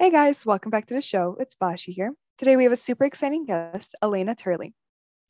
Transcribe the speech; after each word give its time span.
Hey 0.00 0.10
guys, 0.10 0.46
welcome 0.46 0.70
back 0.70 0.86
to 0.86 0.94
the 0.94 1.02
show. 1.02 1.36
It's 1.38 1.54
Bashi 1.54 1.92
here. 1.92 2.14
Today 2.38 2.56
we 2.56 2.62
have 2.62 2.72
a 2.72 2.76
super 2.76 3.04
exciting 3.04 3.44
guest, 3.44 3.94
Alena 4.02 4.34
Turley. 4.34 4.72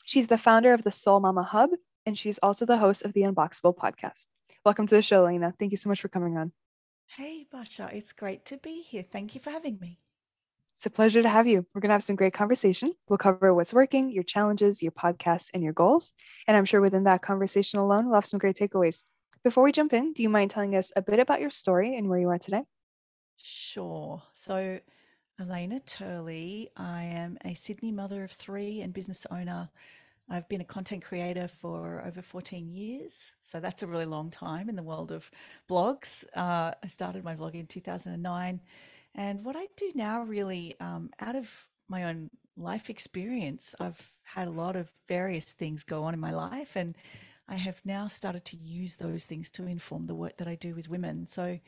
She's 0.05 0.29
the 0.29 0.39
founder 0.39 0.73
of 0.73 0.85
the 0.85 0.93
Soul 0.93 1.19
Mama 1.19 1.43
Hub, 1.43 1.71
and 2.07 2.17
she's 2.17 2.39
also 2.39 2.67
the 2.67 2.79
host 2.79 3.03
of 3.03 3.13
the 3.13 3.23
Unboxable 3.23 3.77
podcast. 3.77 4.29
Welcome 4.65 4.87
to 4.87 4.95
the 4.95 5.03
show, 5.03 5.25
Alena. 5.25 5.55
Thank 5.59 5.73
you 5.73 5.77
so 5.77 5.89
much 5.89 6.01
for 6.01 6.07
coming 6.07 6.39
on. 6.39 6.53
Hey, 7.09 7.49
Basha, 7.51 7.91
it's 7.93 8.13
great 8.13 8.45
to 8.45 8.59
be 8.59 8.81
here. 8.81 9.03
Thank 9.03 9.35
you 9.35 9.41
for 9.41 9.51
having 9.51 9.81
me. 9.81 9.99
It's 10.77 10.87
a 10.87 10.91
pleasure 10.91 11.21
to 11.21 11.29
have 11.29 11.49
you. 11.49 11.67
We're 11.75 11.81
going 11.81 11.89
to 11.89 11.95
have 11.95 12.05
some 12.05 12.15
great 12.15 12.35
conversation. 12.35 12.93
We'll 13.09 13.19
cover 13.19 13.53
what's 13.53 13.75
working, 13.75 14.13
your 14.13 14.23
challenges, 14.23 14.85
your 14.85 14.93
podcasts, 14.93 15.51
and 15.53 15.65
your 15.65 15.73
goals. 15.73 16.13
And 16.47 16.57
I'm 16.57 16.65
sure 16.65 16.81
within 16.81 17.03
that 17.05 17.23
conversation 17.23 17.81
alone, 17.81 18.07
we'll 18.07 18.15
have 18.15 18.25
some 18.25 18.39
great 18.39 18.55
takeaways. 18.55 19.03
Before 19.43 19.65
we 19.65 19.73
jump 19.73 19.93
in, 19.93 20.13
do 20.13 20.23
you 20.23 20.29
mind 20.29 20.53
telling 20.53 20.77
us 20.77 20.93
a 20.95 21.03
bit 21.03 21.19
about 21.19 21.41
your 21.41 21.51
story 21.51 21.97
and 21.97 22.09
where 22.09 22.21
you 22.21 22.29
are 22.29 22.39
today? 22.39 22.63
Sure. 23.43 24.23
So, 24.35 24.81
Alena 25.41 25.85
Turley, 25.87 26.71
I 26.77 27.05
am 27.05 27.39
a 27.45 27.55
Sydney 27.55 27.93
mother 27.93 28.23
of 28.23 28.31
three 28.31 28.81
and 28.83 28.93
business 28.93 29.27
owner. 29.31 29.71
I've 30.29 30.49
been 30.49 30.61
a 30.61 30.65
content 30.65 31.03
creator 31.05 31.49
for 31.49 32.05
over 32.07 32.23
14 32.23 32.69
years. 32.71 33.33
So, 33.41 33.59
that's 33.61 33.83
a 33.83 33.87
really 33.87 34.05
long 34.05 34.31
time 34.31 34.69
in 34.69 34.77
the 34.77 34.83
world 34.83 35.11
of 35.11 35.31
blogs. 35.69 36.25
Uh, 36.37 36.73
I 36.83 36.87
started 36.87 37.25
my 37.25 37.35
blog 37.35 37.55
in 37.55 37.67
2009. 37.67 38.61
And 39.15 39.45
what 39.45 39.57
I 39.57 39.67
do 39.77 39.91
now, 39.95 40.23
really, 40.23 40.77
um, 40.81 41.11
out 41.19 41.35
of 41.37 41.69
my 41.89 42.05
own 42.05 42.31
life 42.57 42.91
experience, 42.91 43.75
I've 43.81 44.13
had 44.25 44.47
a 44.49 44.53
lot 44.53 44.77
of 44.77 44.91
various 45.09 45.53
things 45.53 45.83
go 45.83 46.05
on 46.05 46.15
in 46.15 46.21
my 46.21 46.31
life. 46.33 46.77
And 46.77 46.97
I 47.49 47.57
have 47.57 47.81
now 47.85 48.07
started 48.07 48.45
to 48.47 48.57
use 48.57 48.97
those 48.97 49.25
things 49.25 49.51
to 49.53 49.67
inform 49.67 50.07
the 50.07 50.15
work 50.15 50.37
that 50.37 50.47
I 50.47 50.55
do 50.55 50.75
with 50.75 50.89
women. 50.89 51.27
So, 51.27 51.59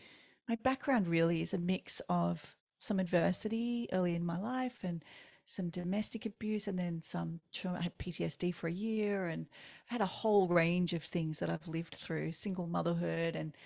my 0.48 0.57
background 0.57 1.07
really 1.09 1.41
is 1.41 1.55
a 1.55 1.59
mix 1.59 2.01
of 2.09 2.57
some 2.79 2.98
adversity 2.98 3.89
early 3.93 4.15
in 4.15 4.25
my 4.25 4.39
life 4.39 4.81
and 4.83 5.05
some 5.45 5.71
domestic 5.71 6.27
abuse 6.27 6.69
and 6.69 6.79
then 6.79 7.03
some 7.03 7.41
trauma. 7.53 7.79
I 7.79 7.83
had 7.83 7.98
PTSD 7.98 8.55
for 8.55 8.69
a 8.69 8.73
year 8.73 9.27
and 9.27 9.47
I've 9.87 9.93
had 9.93 10.01
a 10.01 10.07
whole 10.07 10.48
range 10.48 10.93
of 10.93 11.03
things 11.03 11.39
that 11.39 11.51
I've 11.51 11.69
lived 11.69 11.95
through, 11.95 12.33
single 12.33 12.67
motherhood 12.67 13.37
and 13.37 13.57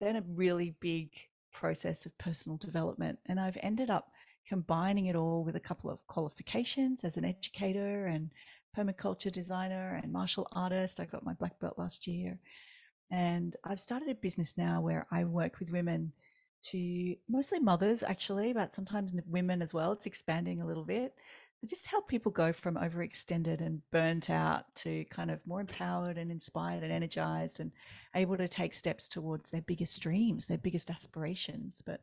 then 0.00 0.16
a 0.16 0.22
really 0.22 0.74
big 0.80 1.10
process 1.52 2.06
of 2.06 2.16
personal 2.18 2.58
development. 2.58 3.18
And 3.26 3.40
I've 3.40 3.58
ended 3.62 3.90
up 3.90 4.10
combining 4.46 5.06
it 5.06 5.16
all 5.16 5.42
with 5.42 5.56
a 5.56 5.60
couple 5.60 5.90
of 5.90 6.06
qualifications 6.06 7.02
as 7.02 7.16
an 7.16 7.24
educator 7.24 8.06
and 8.06 8.30
permaculture 8.76 9.32
designer 9.32 9.98
and 10.02 10.12
martial 10.12 10.46
artist. 10.52 11.00
I 11.00 11.06
got 11.06 11.24
my 11.24 11.32
black 11.34 11.58
belt 11.58 11.78
last 11.78 12.06
year. 12.06 12.38
And 13.10 13.56
I've 13.64 13.80
started 13.80 14.08
a 14.08 14.14
business 14.14 14.56
now 14.56 14.80
where 14.80 15.06
I 15.10 15.24
work 15.24 15.58
with 15.58 15.70
women 15.70 16.12
to 16.62 17.14
mostly 17.28 17.60
mothers, 17.60 18.02
actually, 18.02 18.52
but 18.52 18.74
sometimes 18.74 19.14
women 19.26 19.62
as 19.62 19.72
well. 19.72 19.92
It's 19.92 20.06
expanding 20.06 20.60
a 20.60 20.66
little 20.66 20.84
bit. 20.84 21.14
But 21.60 21.70
just 21.70 21.86
help 21.86 22.08
people 22.08 22.32
go 22.32 22.52
from 22.52 22.74
overextended 22.74 23.60
and 23.60 23.80
burnt 23.90 24.28
out 24.28 24.64
to 24.76 25.04
kind 25.04 25.30
of 25.30 25.40
more 25.46 25.60
empowered 25.60 26.18
and 26.18 26.30
inspired 26.30 26.82
and 26.82 26.92
energized 26.92 27.60
and 27.60 27.72
able 28.14 28.36
to 28.36 28.48
take 28.48 28.74
steps 28.74 29.08
towards 29.08 29.50
their 29.50 29.62
biggest 29.62 30.02
dreams, 30.02 30.46
their 30.46 30.58
biggest 30.58 30.90
aspirations. 30.90 31.82
But 31.84 32.00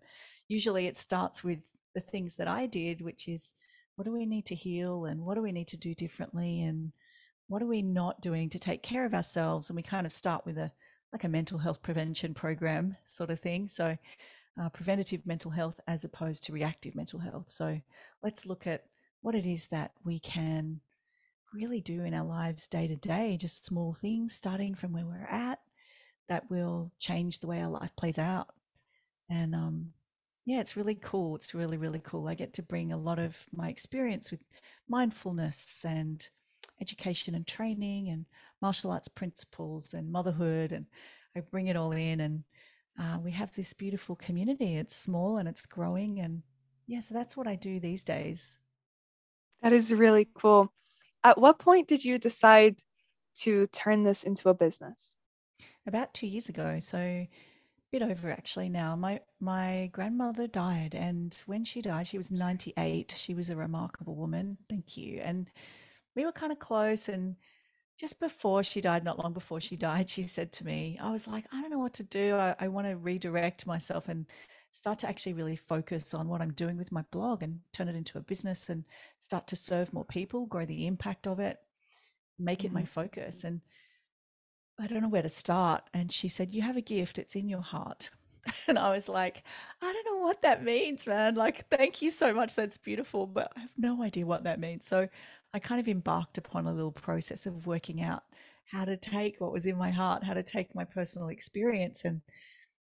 usually 0.48 0.88
it 0.88 0.98
starts 0.98 1.44
with 1.44 1.60
the 1.94 2.02
things 2.02 2.36
that 2.38 2.48
I 2.48 2.66
did, 2.66 3.02
which 3.02 3.28
is 3.28 3.54
what 3.96 4.06
do 4.06 4.12
we 4.12 4.26
need 4.26 4.48
to 4.48 4.56
heal 4.56 5.06
and 5.06 5.22
what 5.22 5.36
do 5.36 5.42
we 5.42 5.52
need 5.52 5.68
to 5.68 5.78
do 5.78 5.94
differently 5.94 6.62
and 6.62 6.92
what 7.48 7.62
are 7.62 7.68
we 7.68 7.84
not 7.84 8.22
doing 8.22 8.50
to 8.50 8.60
take 8.60 8.82
care 8.82 9.06
of 9.06 9.14
ourselves? 9.14 9.70
And 9.70 9.76
we 9.76 9.84
kind 9.84 10.08
of 10.08 10.12
start 10.12 10.46
with 10.46 10.58
a 10.58 10.72
like 11.14 11.24
a 11.24 11.30
mental 11.30 11.60
health 11.60 11.82
prevention 11.82 12.34
program 12.34 12.98
sort 13.06 13.30
of 13.30 13.40
thing. 13.40 13.68
So, 13.70 13.98
uh, 14.60 14.70
preventative 14.70 15.26
mental 15.26 15.52
health 15.52 15.80
as 15.88 16.04
opposed 16.04 16.44
to 16.44 16.54
reactive 16.54 16.96
mental 16.96 17.20
health. 17.20 17.50
So, 17.50 17.80
let's 18.22 18.46
look 18.46 18.68
at 18.68 18.86
what 19.22 19.36
it 19.36 19.46
is 19.46 19.68
that 19.68 19.92
we 20.04 20.20
can 20.20 20.82
really 21.54 21.80
do 21.80 22.02
in 22.04 22.14
our 22.14 22.26
lives 22.26 22.68
day 22.68 22.88
to 22.88 22.96
day, 22.96 23.38
just 23.40 23.64
small 23.64 23.94
things 23.94 24.34
starting 24.34 24.74
from 24.74 24.92
where 24.92 25.06
we're 25.06 25.28
at 25.30 25.60
that 26.28 26.50
will 26.50 26.92
change 27.00 27.40
the 27.40 27.48
way 27.48 27.62
our 27.62 27.70
life 27.70 27.96
plays 27.96 28.18
out. 28.18 28.50
And 29.30 29.54
um, 29.54 29.94
yeah, 30.46 30.60
it's 30.60 30.76
really 30.76 30.96
cool. 30.96 31.36
It's 31.36 31.54
really, 31.54 31.78
really 31.78 32.02
cool. 32.04 32.28
I 32.28 32.34
get 32.34 32.54
to 32.56 32.64
bring 32.64 32.92
a 32.92 32.98
lot 32.98 33.20
of 33.20 33.46
my 33.56 33.70
experience 33.70 34.32
with 34.32 34.42
mindfulness 34.90 35.86
and 35.88 36.28
education 36.82 37.36
and 37.36 37.46
training 37.48 38.10
and 38.10 38.26
martial 38.64 38.92
arts 38.92 39.08
principles 39.08 39.94
and 39.94 40.12
motherhood 40.12 40.72
and 40.72 40.86
i 41.36 41.40
bring 41.40 41.68
it 41.68 41.76
all 41.76 41.92
in 41.92 42.20
and 42.22 42.44
uh, 43.00 43.18
we 43.24 43.32
have 43.32 43.52
this 43.54 43.74
beautiful 43.74 44.16
community. 44.16 44.76
It's 44.76 44.96
small 44.96 45.38
and 45.38 45.48
it's 45.48 45.66
growing 45.66 46.20
and 46.20 46.44
yeah 46.86 47.00
so 47.00 47.14
that's 47.14 47.38
what 47.38 47.48
i 47.48 47.56
do 47.56 47.80
these 47.80 48.04
days. 48.04 48.58
That 49.62 49.74
is 49.74 49.94
really 49.94 50.28
cool. 50.36 50.72
At 51.24 51.38
what 51.38 51.58
point 51.58 51.88
did 51.88 52.04
you 52.04 52.18
decide 52.18 52.76
to 53.36 53.68
turn 53.68 54.04
this 54.04 54.24
into 54.24 54.50
a 54.50 54.54
business? 54.54 55.16
About 55.88 56.14
two 56.14 56.28
years 56.28 56.50
ago 56.50 56.80
so 56.80 56.98
a 56.98 57.30
bit 57.92 58.02
over 58.02 58.30
actually 58.30 58.70
now. 58.70 58.96
My 58.96 59.22
my 59.40 59.90
grandmother 59.92 60.48
died 60.48 60.94
and 60.94 61.36
when 61.46 61.66
she 61.66 61.82
died 61.82 62.08
she 62.08 62.18
was 62.18 62.32
98 62.32 63.16
she 63.18 63.34
was 63.34 63.50
a 63.50 63.56
remarkable 63.56 64.16
woman. 64.16 64.58
Thank 64.70 64.98
you. 64.98 65.20
And 65.24 65.50
we 66.16 66.26
were 66.26 66.32
kind 66.32 66.52
of 66.52 66.60
close 66.60 67.10
and 67.10 67.38
just 68.04 68.20
before 68.20 68.66
she 68.66 68.82
died, 68.82 69.06
not 69.06 69.18
long 69.18 69.32
before 69.32 69.62
she 69.62 69.78
died, 69.78 70.10
she 70.10 70.24
said 70.24 70.52
to 70.52 70.66
me, 70.66 71.00
I 71.02 71.10
was 71.10 71.26
like, 71.26 71.46
I 71.54 71.62
don't 71.62 71.72
know 71.72 71.80
what 71.80 71.94
to 71.94 72.04
do. 72.04 72.36
I, 72.36 72.54
I 72.60 72.68
want 72.68 72.86
to 72.86 72.98
redirect 72.98 73.66
myself 73.66 74.10
and 74.10 74.26
start 74.72 75.00
to 75.00 75.08
actually 75.08 75.32
really 75.32 75.56
focus 75.56 76.14
on 76.14 76.28
what 76.28 76.42
I'm 76.42 76.52
doing 76.52 76.76
with 76.76 76.92
my 76.92 77.04
blog 77.12 77.42
and 77.42 77.62
turn 77.72 77.88
it 77.88 77.96
into 77.96 78.18
a 78.18 78.22
business 78.22 78.68
and 78.68 78.84
start 79.20 79.48
to 79.48 79.56
serve 79.56 79.94
more 79.94 80.04
people, 80.04 80.48
grow 80.48 80.66
the 80.66 80.86
impact 80.86 81.28
of 81.28 81.40
it, 81.40 81.60
make 82.38 82.66
it 82.66 82.74
my 82.74 82.82
mm-hmm. 82.82 82.88
focus. 82.88 83.46
And 83.46 83.62
I 84.78 84.88
don't 84.88 85.02
know 85.02 85.08
where 85.08 85.22
to 85.22 85.30
start. 85.30 85.84
And 85.94 86.12
she 86.12 86.28
said, 86.28 86.52
You 86.52 86.62
have 86.64 86.76
a 86.76 86.82
gift, 86.82 87.18
it's 87.18 87.38
in 87.38 87.48
your 87.48 87.62
heart. 87.62 88.10
And 88.68 88.78
I 88.78 88.94
was 88.94 89.08
like, 89.08 89.44
I 89.82 89.94
don't 89.94 90.06
know 90.06 90.26
what 90.26 90.42
that 90.42 90.62
means, 90.62 91.08
man. 91.08 91.36
Like, 91.36 91.70
thank 91.70 92.02
you 92.02 92.10
so 92.10 92.34
much. 92.34 92.56
That's 92.56 92.78
beautiful, 92.78 93.26
but 93.26 93.54
I 93.56 93.62
have 93.62 93.70
no 93.78 94.04
idea 94.04 94.26
what 94.26 94.44
that 94.44 94.60
means. 94.60 94.86
So 94.86 95.08
I 95.54 95.60
kind 95.60 95.80
of 95.80 95.88
embarked 95.88 96.38
upon 96.38 96.66
a 96.68 96.74
little 96.74 96.92
process 96.92 97.46
of 97.46 97.68
working 97.68 98.02
out 98.02 98.24
how 98.66 98.86
to 98.86 98.98
take 98.98 99.40
what 99.40 99.54
was 99.54 99.66
in 99.66 99.78
my 99.78 99.92
heart, 99.92 100.24
how 100.24 100.34
to 100.34 100.44
take 100.44 100.74
my 100.74 100.84
personal 100.84 101.30
experience 101.30 102.06
and 102.06 102.22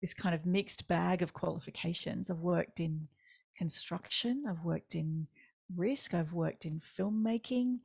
this 0.02 0.14
kind 0.14 0.34
of 0.34 0.46
mixed 0.46 0.88
bag 0.88 1.22
of 1.22 1.34
qualifications. 1.34 2.30
I've 2.30 2.40
worked 2.40 2.80
in 2.80 3.08
construction, 3.56 4.44
I've 4.50 4.64
worked 4.64 4.96
in 4.96 5.28
risk, 5.76 6.14
I've 6.14 6.34
worked 6.34 6.66
in 6.66 6.80
filmmaking, 6.80 7.80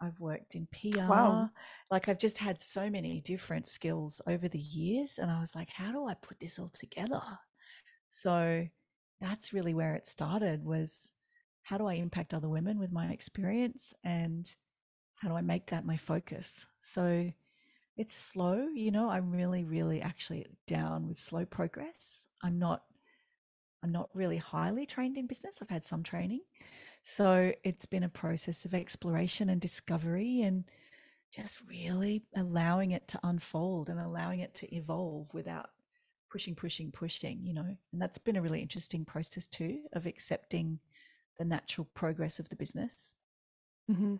I've 0.00 0.18
worked 0.20 0.54
in 0.54 0.66
PR. 0.72 1.06
Wow. 1.06 1.50
Like 1.90 2.08
I've 2.08 2.18
just 2.18 2.38
had 2.38 2.60
so 2.60 2.90
many 2.90 3.20
different 3.20 3.66
skills 3.66 4.20
over 4.26 4.48
the 4.48 4.58
years. 4.58 5.18
And 5.18 5.30
I 5.30 5.40
was 5.40 5.54
like, 5.54 5.70
how 5.70 5.92
do 5.92 6.06
I 6.06 6.14
put 6.14 6.40
this 6.40 6.58
all 6.58 6.70
together? 6.70 7.22
So 8.10 8.66
that's 9.20 9.52
really 9.52 9.74
where 9.74 9.94
it 9.94 10.06
started 10.06 10.64
was 10.64 11.12
how 11.64 11.78
do 11.78 11.86
I 11.86 11.94
impact 11.94 12.32
other 12.34 12.48
women 12.48 12.78
with 12.78 12.92
my 12.92 13.08
experience 13.08 13.94
and 14.04 14.54
how 15.16 15.28
do 15.28 15.34
I 15.34 15.40
make 15.40 15.66
that 15.66 15.86
my 15.86 15.96
focus? 15.96 16.66
So 16.80 17.32
it's 17.96 18.14
slow, 18.14 18.68
you 18.74 18.90
know, 18.90 19.08
I'm 19.08 19.30
really, 19.30 19.64
really 19.64 20.00
actually 20.00 20.46
down 20.66 21.08
with 21.08 21.18
slow 21.18 21.44
progress. 21.44 22.28
I'm 22.42 22.58
not 22.58 22.82
I'm 23.82 23.92
not 23.92 24.08
really 24.14 24.38
highly 24.38 24.86
trained 24.86 25.18
in 25.18 25.26
business. 25.26 25.58
I've 25.60 25.68
had 25.68 25.84
some 25.84 26.02
training. 26.02 26.40
So 27.02 27.52
it's 27.64 27.84
been 27.84 28.02
a 28.02 28.08
process 28.08 28.64
of 28.64 28.72
exploration 28.72 29.50
and 29.50 29.60
discovery 29.60 30.40
and 30.40 30.64
just 31.30 31.58
really 31.68 32.22
allowing 32.34 32.92
it 32.92 33.06
to 33.08 33.20
unfold 33.22 33.90
and 33.90 34.00
allowing 34.00 34.40
it 34.40 34.54
to 34.54 34.74
evolve 34.74 35.34
without 35.34 35.68
pushing, 36.30 36.54
pushing, 36.54 36.92
pushing, 36.92 37.44
you 37.44 37.52
know. 37.52 37.76
And 37.92 38.00
that's 38.00 38.16
been 38.16 38.36
a 38.36 38.42
really 38.42 38.62
interesting 38.62 39.04
process 39.04 39.46
too 39.46 39.80
of 39.92 40.06
accepting 40.06 40.80
the 41.38 41.44
natural 41.44 41.88
progress 41.94 42.38
of 42.38 42.48
the 42.48 42.56
business. 42.56 43.14
Mm-hmm. 43.90 44.16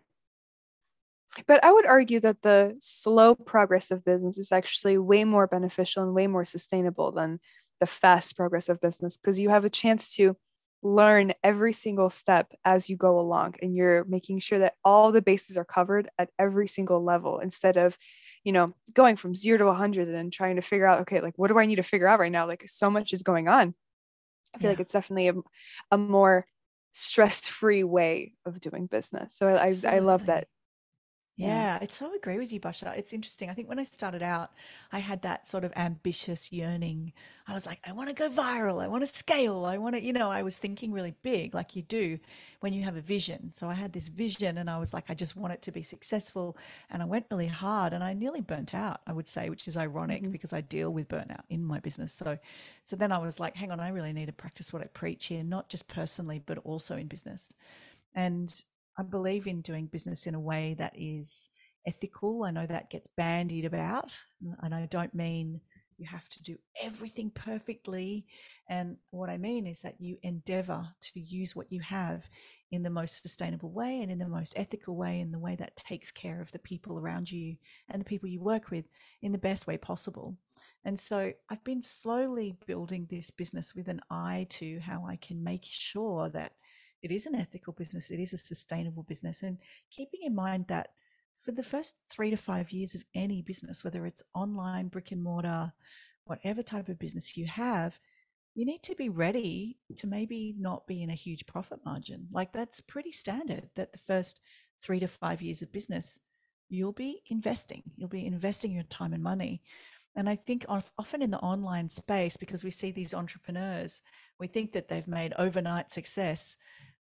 But 1.46 1.64
I 1.64 1.72
would 1.72 1.86
argue 1.86 2.20
that 2.20 2.42
the 2.42 2.76
slow 2.80 3.34
progress 3.34 3.90
of 3.90 4.04
business 4.04 4.38
is 4.38 4.52
actually 4.52 4.98
way 4.98 5.24
more 5.24 5.46
beneficial 5.46 6.02
and 6.02 6.14
way 6.14 6.26
more 6.26 6.44
sustainable 6.44 7.10
than 7.12 7.40
the 7.80 7.86
fast 7.86 8.36
progress 8.36 8.68
of 8.68 8.80
business 8.80 9.16
because 9.16 9.38
you 9.38 9.50
have 9.50 9.64
a 9.64 9.70
chance 9.70 10.14
to 10.14 10.36
learn 10.84 11.32
every 11.42 11.72
single 11.72 12.10
step 12.10 12.52
as 12.64 12.90
you 12.90 12.96
go 12.96 13.18
along 13.18 13.54
and 13.62 13.74
you're 13.74 14.04
making 14.04 14.38
sure 14.38 14.58
that 14.58 14.74
all 14.84 15.10
the 15.10 15.22
bases 15.22 15.56
are 15.56 15.64
covered 15.64 16.10
at 16.18 16.28
every 16.38 16.68
single 16.68 17.02
level 17.02 17.38
instead 17.38 17.78
of 17.78 17.96
you 18.44 18.52
know 18.52 18.74
going 18.92 19.16
from 19.16 19.34
0 19.34 19.58
to 19.58 19.64
100 19.64 20.08
and 20.08 20.30
trying 20.30 20.56
to 20.56 20.62
figure 20.62 20.86
out 20.86 21.00
okay 21.00 21.22
like 21.22 21.32
what 21.36 21.48
do 21.48 21.58
i 21.58 21.64
need 21.64 21.76
to 21.76 21.82
figure 21.82 22.06
out 22.06 22.20
right 22.20 22.30
now 22.30 22.46
like 22.46 22.64
so 22.68 22.90
much 22.90 23.14
is 23.14 23.22
going 23.22 23.48
on 23.48 23.74
i 24.54 24.58
feel 24.58 24.64
yeah. 24.64 24.68
like 24.68 24.80
it's 24.80 24.92
definitely 24.92 25.28
a, 25.28 25.34
a 25.90 25.96
more 25.96 26.46
stress-free 26.94 27.84
way 27.84 28.32
of 28.46 28.60
doing 28.60 28.86
business. 28.86 29.34
So 29.34 29.48
I, 29.48 29.72
I 29.86 29.98
love 29.98 30.26
that 30.26 30.46
yeah, 31.36 31.78
I 31.80 31.86
so 31.86 32.14
agree 32.14 32.38
with 32.38 32.52
you, 32.52 32.60
Basha. 32.60 32.94
It's 32.96 33.12
interesting. 33.12 33.50
I 33.50 33.54
think 33.54 33.68
when 33.68 33.80
I 33.80 33.82
started 33.82 34.22
out, 34.22 34.52
I 34.92 35.00
had 35.00 35.22
that 35.22 35.48
sort 35.48 35.64
of 35.64 35.72
ambitious 35.74 36.52
yearning. 36.52 37.12
I 37.48 37.54
was 37.54 37.66
like, 37.66 37.80
I 37.84 37.90
want 37.90 38.08
to 38.08 38.14
go 38.14 38.30
viral. 38.30 38.80
I 38.80 38.86
want 38.86 39.02
to 39.02 39.12
scale. 39.12 39.64
I 39.64 39.76
want 39.76 39.96
to, 39.96 40.00
you 40.00 40.12
know, 40.12 40.30
I 40.30 40.42
was 40.42 40.58
thinking 40.58 40.92
really 40.92 41.16
big, 41.22 41.52
like 41.52 41.74
you 41.74 41.82
do 41.82 42.20
when 42.60 42.72
you 42.72 42.84
have 42.84 42.94
a 42.94 43.00
vision. 43.00 43.52
So 43.52 43.68
I 43.68 43.74
had 43.74 43.92
this 43.92 44.08
vision 44.08 44.58
and 44.58 44.70
I 44.70 44.78
was 44.78 44.94
like, 44.94 45.06
I 45.08 45.14
just 45.14 45.36
want 45.36 45.52
it 45.52 45.62
to 45.62 45.72
be 45.72 45.82
successful. 45.82 46.56
And 46.88 47.02
I 47.02 47.04
went 47.04 47.26
really 47.32 47.48
hard 47.48 47.92
and 47.92 48.04
I 48.04 48.12
nearly 48.12 48.40
burnt 48.40 48.72
out, 48.72 49.00
I 49.04 49.12
would 49.12 49.26
say, 49.26 49.50
which 49.50 49.66
is 49.66 49.76
ironic 49.76 50.22
mm-hmm. 50.22 50.30
because 50.30 50.52
I 50.52 50.60
deal 50.60 50.92
with 50.92 51.08
burnout 51.08 51.42
in 51.50 51.64
my 51.64 51.80
business. 51.80 52.12
So, 52.12 52.38
so 52.84 52.94
then 52.94 53.10
I 53.10 53.18
was 53.18 53.40
like, 53.40 53.56
hang 53.56 53.72
on, 53.72 53.80
I 53.80 53.88
really 53.88 54.12
need 54.12 54.26
to 54.26 54.32
practice 54.32 54.72
what 54.72 54.82
I 54.82 54.86
preach 54.86 55.26
here, 55.26 55.42
not 55.42 55.68
just 55.68 55.88
personally, 55.88 56.40
but 56.46 56.58
also 56.58 56.96
in 56.96 57.08
business. 57.08 57.54
And 58.14 58.62
I 58.96 59.02
believe 59.02 59.46
in 59.46 59.60
doing 59.60 59.86
business 59.86 60.26
in 60.26 60.34
a 60.34 60.40
way 60.40 60.74
that 60.78 60.94
is 60.96 61.50
ethical. 61.86 62.44
I 62.44 62.50
know 62.50 62.66
that 62.66 62.90
gets 62.90 63.08
bandied 63.16 63.64
about, 63.64 64.18
and 64.60 64.74
I 64.74 64.86
don't 64.86 65.14
mean 65.14 65.60
you 65.96 66.06
have 66.06 66.28
to 66.28 66.42
do 66.42 66.56
everything 66.82 67.30
perfectly. 67.30 68.26
And 68.68 68.96
what 69.10 69.30
I 69.30 69.38
mean 69.38 69.66
is 69.66 69.82
that 69.82 70.00
you 70.00 70.18
endeavor 70.22 70.88
to 71.00 71.20
use 71.20 71.54
what 71.54 71.70
you 71.70 71.80
have 71.80 72.28
in 72.70 72.82
the 72.82 72.90
most 72.90 73.22
sustainable 73.22 73.70
way 73.70 74.00
and 74.00 74.10
in 74.10 74.18
the 74.18 74.26
most 74.26 74.54
ethical 74.56 74.96
way, 74.96 75.20
in 75.20 75.30
the 75.30 75.38
way 75.38 75.54
that 75.56 75.76
takes 75.76 76.10
care 76.10 76.40
of 76.40 76.50
the 76.50 76.58
people 76.58 76.98
around 76.98 77.30
you 77.30 77.56
and 77.88 78.00
the 78.00 78.06
people 78.06 78.28
you 78.28 78.40
work 78.40 78.70
with 78.70 78.86
in 79.22 79.30
the 79.30 79.38
best 79.38 79.66
way 79.66 79.76
possible. 79.76 80.36
And 80.84 80.98
so 80.98 81.32
I've 81.48 81.64
been 81.64 81.82
slowly 81.82 82.56
building 82.66 83.06
this 83.08 83.30
business 83.30 83.74
with 83.74 83.88
an 83.88 84.00
eye 84.10 84.46
to 84.50 84.80
how 84.80 85.06
I 85.06 85.16
can 85.16 85.44
make 85.44 85.64
sure 85.64 86.28
that 86.30 86.52
it 87.04 87.12
is 87.12 87.26
an 87.26 87.34
ethical 87.34 87.72
business, 87.72 88.10
it 88.10 88.18
is 88.18 88.32
a 88.32 88.38
sustainable 88.38 89.02
business. 89.02 89.42
And 89.42 89.58
keeping 89.90 90.20
in 90.24 90.34
mind 90.34 90.66
that 90.68 90.88
for 91.38 91.52
the 91.52 91.62
first 91.62 91.96
three 92.08 92.30
to 92.30 92.36
five 92.36 92.72
years 92.72 92.94
of 92.94 93.04
any 93.14 93.42
business, 93.42 93.84
whether 93.84 94.06
it's 94.06 94.22
online, 94.34 94.88
brick 94.88 95.12
and 95.12 95.22
mortar, 95.22 95.72
whatever 96.24 96.62
type 96.62 96.88
of 96.88 96.98
business 96.98 97.36
you 97.36 97.46
have, 97.46 98.00
you 98.54 98.64
need 98.64 98.82
to 98.84 98.94
be 98.94 99.08
ready 99.08 99.78
to 99.96 100.06
maybe 100.06 100.54
not 100.58 100.86
be 100.86 101.02
in 101.02 101.10
a 101.10 101.14
huge 101.14 101.44
profit 101.46 101.80
margin. 101.84 102.28
Like 102.32 102.52
that's 102.52 102.80
pretty 102.80 103.12
standard 103.12 103.68
that 103.74 103.92
the 103.92 103.98
first 103.98 104.40
three 104.80 105.00
to 105.00 105.08
five 105.08 105.42
years 105.42 105.60
of 105.60 105.72
business, 105.72 106.20
you'll 106.68 106.92
be 106.92 107.22
investing, 107.28 107.82
you'll 107.96 108.08
be 108.08 108.26
investing 108.26 108.72
your 108.72 108.84
time 108.84 109.12
and 109.12 109.22
money. 109.22 109.60
And 110.16 110.28
I 110.28 110.36
think 110.36 110.64
often 110.68 111.22
in 111.22 111.32
the 111.32 111.40
online 111.40 111.88
space, 111.88 112.36
because 112.36 112.62
we 112.62 112.70
see 112.70 112.92
these 112.92 113.14
entrepreneurs, 113.14 114.00
we 114.38 114.46
think 114.46 114.72
that 114.72 114.88
they've 114.88 115.08
made 115.08 115.34
overnight 115.36 115.90
success 115.90 116.56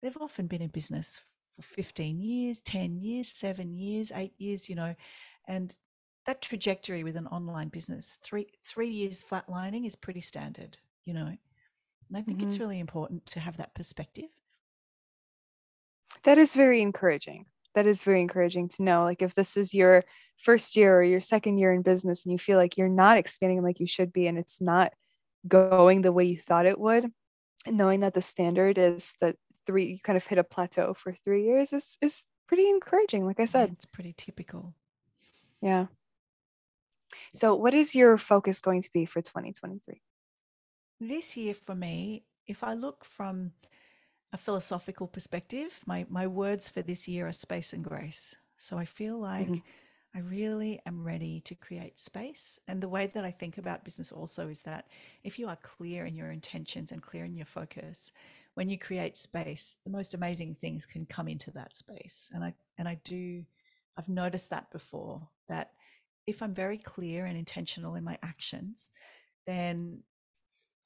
they've 0.01 0.17
often 0.19 0.47
been 0.47 0.61
in 0.61 0.69
business 0.69 1.21
for 1.55 1.61
15 1.61 2.19
years, 2.19 2.61
10 2.61 2.97
years, 2.97 3.29
seven 3.29 3.73
years, 3.73 4.11
eight 4.15 4.33
years, 4.37 4.69
you 4.69 4.75
know, 4.75 4.95
and 5.47 5.75
that 6.27 6.41
trajectory 6.41 7.03
with 7.03 7.15
an 7.15 7.25
online 7.27 7.69
business, 7.69 8.17
three 8.21 8.47
three 8.63 8.89
years 8.89 9.23
flatlining 9.23 9.87
is 9.87 9.95
pretty 9.95 10.21
standard, 10.21 10.77
you 11.05 11.13
know. 11.13 11.25
And 11.25 12.17
I 12.17 12.21
think 12.21 12.39
mm-hmm. 12.39 12.47
it's 12.47 12.59
really 12.59 12.79
important 12.79 13.25
to 13.27 13.39
have 13.39 13.57
that 13.57 13.73
perspective. 13.73 14.29
That 16.23 16.37
is 16.37 16.53
very 16.53 16.81
encouraging. 16.81 17.45
That 17.75 17.87
is 17.87 18.03
very 18.03 18.21
encouraging 18.21 18.69
to 18.69 18.83
know. 18.83 19.03
Like 19.03 19.21
if 19.21 19.35
this 19.35 19.55
is 19.55 19.73
your 19.73 20.03
first 20.43 20.75
year 20.75 20.99
or 20.99 21.03
your 21.03 21.21
second 21.21 21.57
year 21.57 21.73
in 21.73 21.81
business 21.81 22.25
and 22.25 22.33
you 22.33 22.37
feel 22.37 22.57
like 22.57 22.77
you're 22.77 22.89
not 22.89 23.17
expanding 23.17 23.63
like 23.63 23.79
you 23.79 23.87
should 23.87 24.11
be 24.11 24.27
and 24.27 24.37
it's 24.37 24.59
not 24.59 24.93
going 25.47 26.01
the 26.01 26.11
way 26.11 26.25
you 26.25 26.37
thought 26.37 26.65
it 26.65 26.79
would, 26.79 27.09
and 27.65 27.77
knowing 27.77 28.01
that 28.01 28.13
the 28.13 28.21
standard 28.21 28.77
is 28.77 29.13
that 29.21 29.37
three 29.67 29.85
you 29.85 29.99
kind 29.99 30.17
of 30.17 30.25
hit 30.25 30.39
a 30.39 30.43
plateau 30.43 30.93
for 30.93 31.13
three 31.23 31.43
years 31.43 31.73
is 31.73 31.97
is 32.01 32.23
pretty 32.47 32.69
encouraging 32.69 33.25
like 33.25 33.39
i 33.39 33.45
said. 33.45 33.69
it's 33.73 33.85
pretty 33.85 34.13
typical. 34.17 34.73
Yeah. 35.61 35.87
So 37.33 37.55
what 37.55 37.73
is 37.73 37.93
your 37.93 38.17
focus 38.17 38.59
going 38.59 38.81
to 38.83 38.89
be 38.93 39.05
for 39.05 39.21
2023 39.21 40.01
this 40.99 41.37
year 41.37 41.53
for 41.53 41.75
me 41.75 42.23
if 42.47 42.63
i 42.63 42.73
look 42.73 43.05
from 43.05 43.51
a 44.33 44.37
philosophical 44.37 45.07
perspective 45.07 45.81
my 45.85 46.05
my 46.09 46.25
words 46.25 46.69
for 46.69 46.81
this 46.81 47.07
year 47.07 47.27
are 47.27 47.33
space 47.33 47.73
and 47.73 47.83
grace. 47.83 48.35
So 48.55 48.77
i 48.77 48.85
feel 48.85 49.19
like 49.19 49.47
mm-hmm. 49.47 49.67
I 50.17 50.21
really 50.21 50.81
am 50.87 51.03
ready 51.03 51.41
to 51.41 51.53
create 51.53 51.99
space. 51.99 52.59
And 52.67 52.81
the 52.81 52.89
way 52.89 53.05
that 53.05 53.23
I 53.23 53.29
think 53.29 53.59
about 53.59 53.83
business 53.83 54.11
also 54.11 54.47
is 54.47 54.61
that 54.61 54.87
if 55.23 55.37
you 55.37 55.47
are 55.47 55.57
clear 55.57 56.07
in 56.07 56.15
your 56.15 56.31
intentions 56.31 56.91
and 56.91 57.03
clear 57.03 57.23
in 57.23 57.35
your 57.35 57.45
focus, 57.45 58.11
when 58.57 58.69
you 58.69 58.79
create 58.79 59.15
space, 59.15 59.75
the 59.83 59.91
most 59.91 60.15
amazing 60.15 60.55
things 60.55 60.83
can 60.83 61.05
come 61.05 61.27
into 61.27 61.51
that 61.51 61.75
space. 61.75 62.31
And 62.33 62.43
I 62.43 62.55
and 62.79 62.87
I 62.87 62.99
do 63.03 63.45
I've 63.95 64.09
noticed 64.09 64.49
that 64.49 64.71
before 64.71 65.27
that 65.47 65.73
if 66.25 66.41
I'm 66.41 66.55
very 66.55 66.79
clear 66.79 67.25
and 67.25 67.37
intentional 67.37 67.93
in 67.93 68.03
my 68.03 68.17
actions, 68.23 68.89
then 69.45 69.99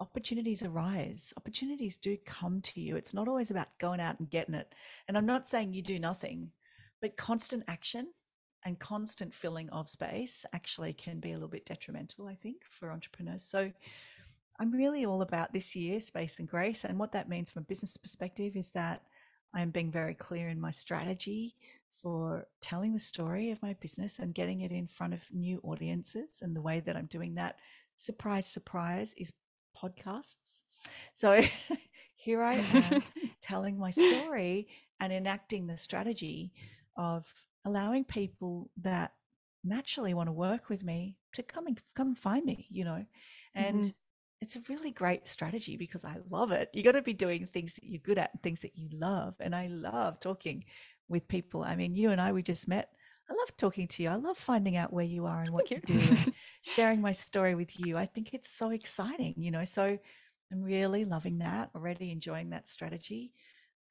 opportunities 0.02 0.64
arise. 0.64 1.34
Opportunities 1.38 1.96
do 1.96 2.18
come 2.26 2.60
to 2.60 2.82
you. 2.82 2.98
It's 2.98 3.14
not 3.14 3.30
always 3.30 3.52
about 3.52 3.78
going 3.80 4.02
out 4.02 4.20
and 4.20 4.30
getting 4.30 4.56
it. 4.56 4.76
And 5.08 5.18
I'm 5.18 5.26
not 5.26 5.48
saying 5.48 5.74
you 5.74 5.82
do 5.82 5.98
nothing, 5.98 6.52
but 7.02 7.16
constant 7.16 7.64
action 7.70 8.10
and 8.66 8.80
constant 8.80 9.34
filling 9.34 9.70
of 9.70 9.88
space 9.88 10.46
actually 10.52 10.92
can 10.92 11.22
be 11.22 11.32
a 11.32 11.36
little 11.36 11.48
bit 11.48 11.66
detrimental, 11.66 12.28
I 12.28 12.36
think, 12.36 12.64
for 12.70 12.92
entrepreneurs. 12.92 13.44
So 13.44 13.72
I'm 14.60 14.72
really 14.72 15.06
all 15.06 15.22
about 15.22 15.54
this 15.54 15.76
year, 15.76 16.00
space 16.00 16.40
and 16.40 16.48
grace. 16.48 16.84
And 16.84 17.00
what 17.00 17.14
that 17.14 17.30
means 17.30 17.50
from 17.50 17.64
a 17.64 17.66
business 17.66 17.98
perspective 17.98 18.56
is 18.56 18.70
that 18.72 19.02
I 19.54 19.62
am 19.62 19.72
being 19.72 19.92
very 19.92 20.14
clear 20.14 20.50
in 20.50 20.60
my 20.60 20.72
strategy 20.72 21.56
for 21.92 22.48
telling 22.62 22.94
the 22.94 23.00
story 23.00 23.52
of 23.52 23.62
my 23.62 23.74
business 23.74 24.20
and 24.20 24.34
getting 24.34 24.62
it 24.62 24.72
in 24.72 24.88
front 24.88 25.14
of 25.14 25.24
new 25.32 25.60
audiences. 25.64 26.40
And 26.42 26.56
the 26.56 26.62
way 26.62 26.80
that 26.80 26.96
I'm 26.96 27.08
doing 27.08 27.36
that, 27.36 27.58
surprise, 27.98 28.46
surprise, 28.46 29.14
is 29.18 29.34
podcasts. 29.76 30.64
So 31.14 31.42
here 32.16 32.42
I 32.42 32.56
am 32.56 33.04
telling 33.42 33.78
my 33.78 33.90
story 33.90 34.68
and 35.00 35.12
enacting 35.12 35.68
the 35.68 35.78
strategy 35.78 36.54
of 36.96 37.26
allowing 37.66 38.06
people 38.06 38.70
that 38.82 39.14
naturally 39.64 40.14
want 40.14 40.28
to 40.28 40.34
work 40.34 40.70
with 40.70 40.84
me 40.84 41.18
to 41.34 41.44
come 41.44 41.68
and 41.68 41.80
come 41.96 42.08
and 42.08 42.18
find 42.18 42.46
me, 42.46 42.68
you 42.70 42.86
know. 42.86 43.06
And 43.54 43.82
mm-hmm 43.82 43.90
it's 44.42 44.56
a 44.56 44.62
really 44.68 44.92
great 44.92 45.28
strategy 45.28 45.78
because 45.78 46.04
I 46.04 46.18
love 46.30 46.52
it. 46.52 46.70
You 46.74 46.84
got 46.84 46.94
to 46.94 47.04
be 47.04 47.14
doing 47.14 47.48
things 47.48 47.76
that 47.76 47.84
you're 47.84 48.00
good 48.00 48.18
at 48.18 48.34
and 48.34 48.42
things 48.42 48.62
that 48.62 48.76
you 48.76 48.90
love. 48.92 49.36
And 49.40 49.56
I 49.56 49.68
love 49.68 50.20
talking 50.20 50.66
with 51.08 51.28
people. 51.28 51.64
I 51.64 51.76
mean, 51.76 51.96
you 51.96 52.10
and 52.10 52.20
I, 52.20 52.32
we 52.32 52.42
just 52.42 52.68
met. 52.68 52.90
I 53.30 53.34
love 53.34 53.56
talking 53.56 53.88
to 53.88 54.04
you. 54.04 54.10
I 54.10 54.16
love 54.16 54.38
finding 54.38 54.76
out 54.76 54.92
where 54.92 55.06
you 55.06 55.28
are 55.28 55.42
and 55.42 55.52
what 55.52 55.70
you. 55.70 55.80
you 55.88 56.00
do 56.00 56.00
and 56.00 56.34
sharing 56.64 57.02
my 57.02 57.12
story 57.12 57.54
with 57.54 57.80
you. 57.80 57.98
I 57.98 58.08
think 58.08 58.34
it's 58.34 58.50
so 58.50 58.72
exciting, 58.72 59.36
you 59.38 59.52
know. 59.52 59.64
So 59.64 59.98
I'm 60.52 60.64
really 60.64 61.06
loving 61.06 61.38
that, 61.40 61.70
already 61.76 62.12
enjoying 62.12 62.50
that 62.50 62.68
strategy. 62.68 63.32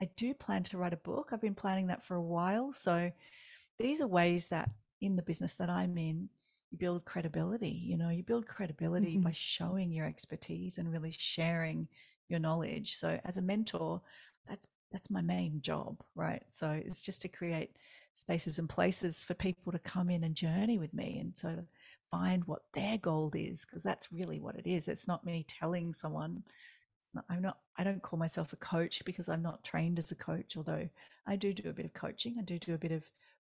I 0.03 0.11
do 0.17 0.35
plan 0.35 0.65
to 0.65 0.79
write 0.79 0.93
a 0.93 0.99
book. 0.99 1.29
I've 1.31 1.41
been 1.41 1.55
planning 1.55 1.87
that 1.87 2.03
for 2.03 2.17
a 2.17 2.23
while. 2.23 2.73
So 2.73 3.11
these 3.79 4.01
are 4.01 4.07
ways 4.07 4.49
that 4.49 4.69
in 5.01 5.17
the 5.17 5.23
business 5.23 5.55
that 5.55 5.71
I'm 5.71 5.97
in, 5.97 6.29
build 6.77 7.05
credibility 7.05 7.69
you 7.69 7.97
know 7.97 8.11
you 8.11 8.23
build 8.23 8.47
credibility 8.47 9.15
mm-hmm. 9.15 9.25
by 9.25 9.33
showing 9.33 9.91
your 9.91 10.07
expertise 10.07 10.79
and 10.79 10.91
really 10.93 11.11
sharing 11.11 11.89
your 12.31 12.41
knowledge. 12.41 12.97
So 12.97 13.21
as 13.25 13.37
a 13.37 13.43
mentor 13.43 14.01
that's 14.49 14.67
that's 14.93 15.11
my 15.11 15.21
main 15.21 15.61
job 15.61 16.03
right? 16.15 16.43
So 16.49 16.71
it's 16.71 17.01
just 17.01 17.23
to 17.23 17.29
create 17.29 17.77
spaces 18.15 18.59
and 18.59 18.69
places 18.69 19.23
for 19.23 19.35
people 19.35 19.73
to 19.73 19.79
come 19.81 20.11
in 20.11 20.25
and 20.25 20.35
journey 20.35 20.79
with 20.79 20.95
me 20.95 21.19
and 21.21 21.37
so 21.37 21.65
find 22.11 22.45
what 22.45 22.63
their 22.73 22.99
goal 22.99 23.31
is 23.35 23.65
because 23.65 23.83
that's 23.83 24.13
really 24.13 24.41
what 24.41 24.57
it 24.57 24.67
is. 24.67 24.89
It's 24.89 25.07
not 25.07 25.25
me 25.25 25.45
telling 25.49 25.93
someone. 25.93 26.43
It's 26.99 27.15
not 27.15 27.25
i'm 27.31 27.43
not 27.43 27.59
i 27.79 27.83
don't 27.83 28.03
call 28.03 28.19
myself 28.19 28.53
a 28.53 28.57
coach 28.57 29.03
because 29.07 29.29
i'm 29.29 29.41
not 29.41 29.65
trained 29.65 29.99
as 29.99 30.13
a 30.13 30.15
coach 30.15 30.55
although 30.55 30.87
i 31.27 31.35
do 31.35 31.55
do 31.55 31.71
a 31.71 31.73
bit 31.73 31.87
of 31.87 31.95
coaching. 31.95 32.37
I 32.39 32.43
do 32.43 32.59
do 32.59 32.75
a 32.75 32.79
bit 32.79 32.93
of 32.93 33.05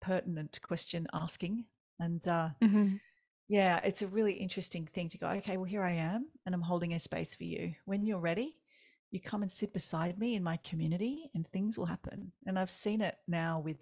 pertinent 0.01 0.59
question 0.61 1.07
asking 1.13 1.65
and 1.99 2.27
uh, 2.27 2.49
mm-hmm. 2.61 2.95
yeah, 3.47 3.79
it's 3.83 4.01
a 4.01 4.07
really 4.07 4.33
interesting 4.33 4.85
thing 4.85 5.09
to 5.09 5.17
go, 5.17 5.27
okay, 5.27 5.57
well, 5.57 5.65
here 5.65 5.83
I 5.83 5.91
am, 5.91 6.27
and 6.45 6.53
I'm 6.53 6.61
holding 6.61 6.93
a 6.93 6.99
space 6.99 7.35
for 7.35 7.43
you. 7.43 7.73
When 7.85 8.05
you're 8.05 8.19
ready, 8.19 8.55
you 9.11 9.19
come 9.19 9.41
and 9.41 9.51
sit 9.51 9.73
beside 9.73 10.17
me 10.17 10.35
in 10.35 10.43
my 10.43 10.57
community, 10.57 11.29
and 11.35 11.47
things 11.47 11.77
will 11.77 11.85
happen. 11.85 12.31
And 12.45 12.57
I've 12.57 12.71
seen 12.71 13.01
it 13.01 13.17
now 13.27 13.59
with 13.59 13.77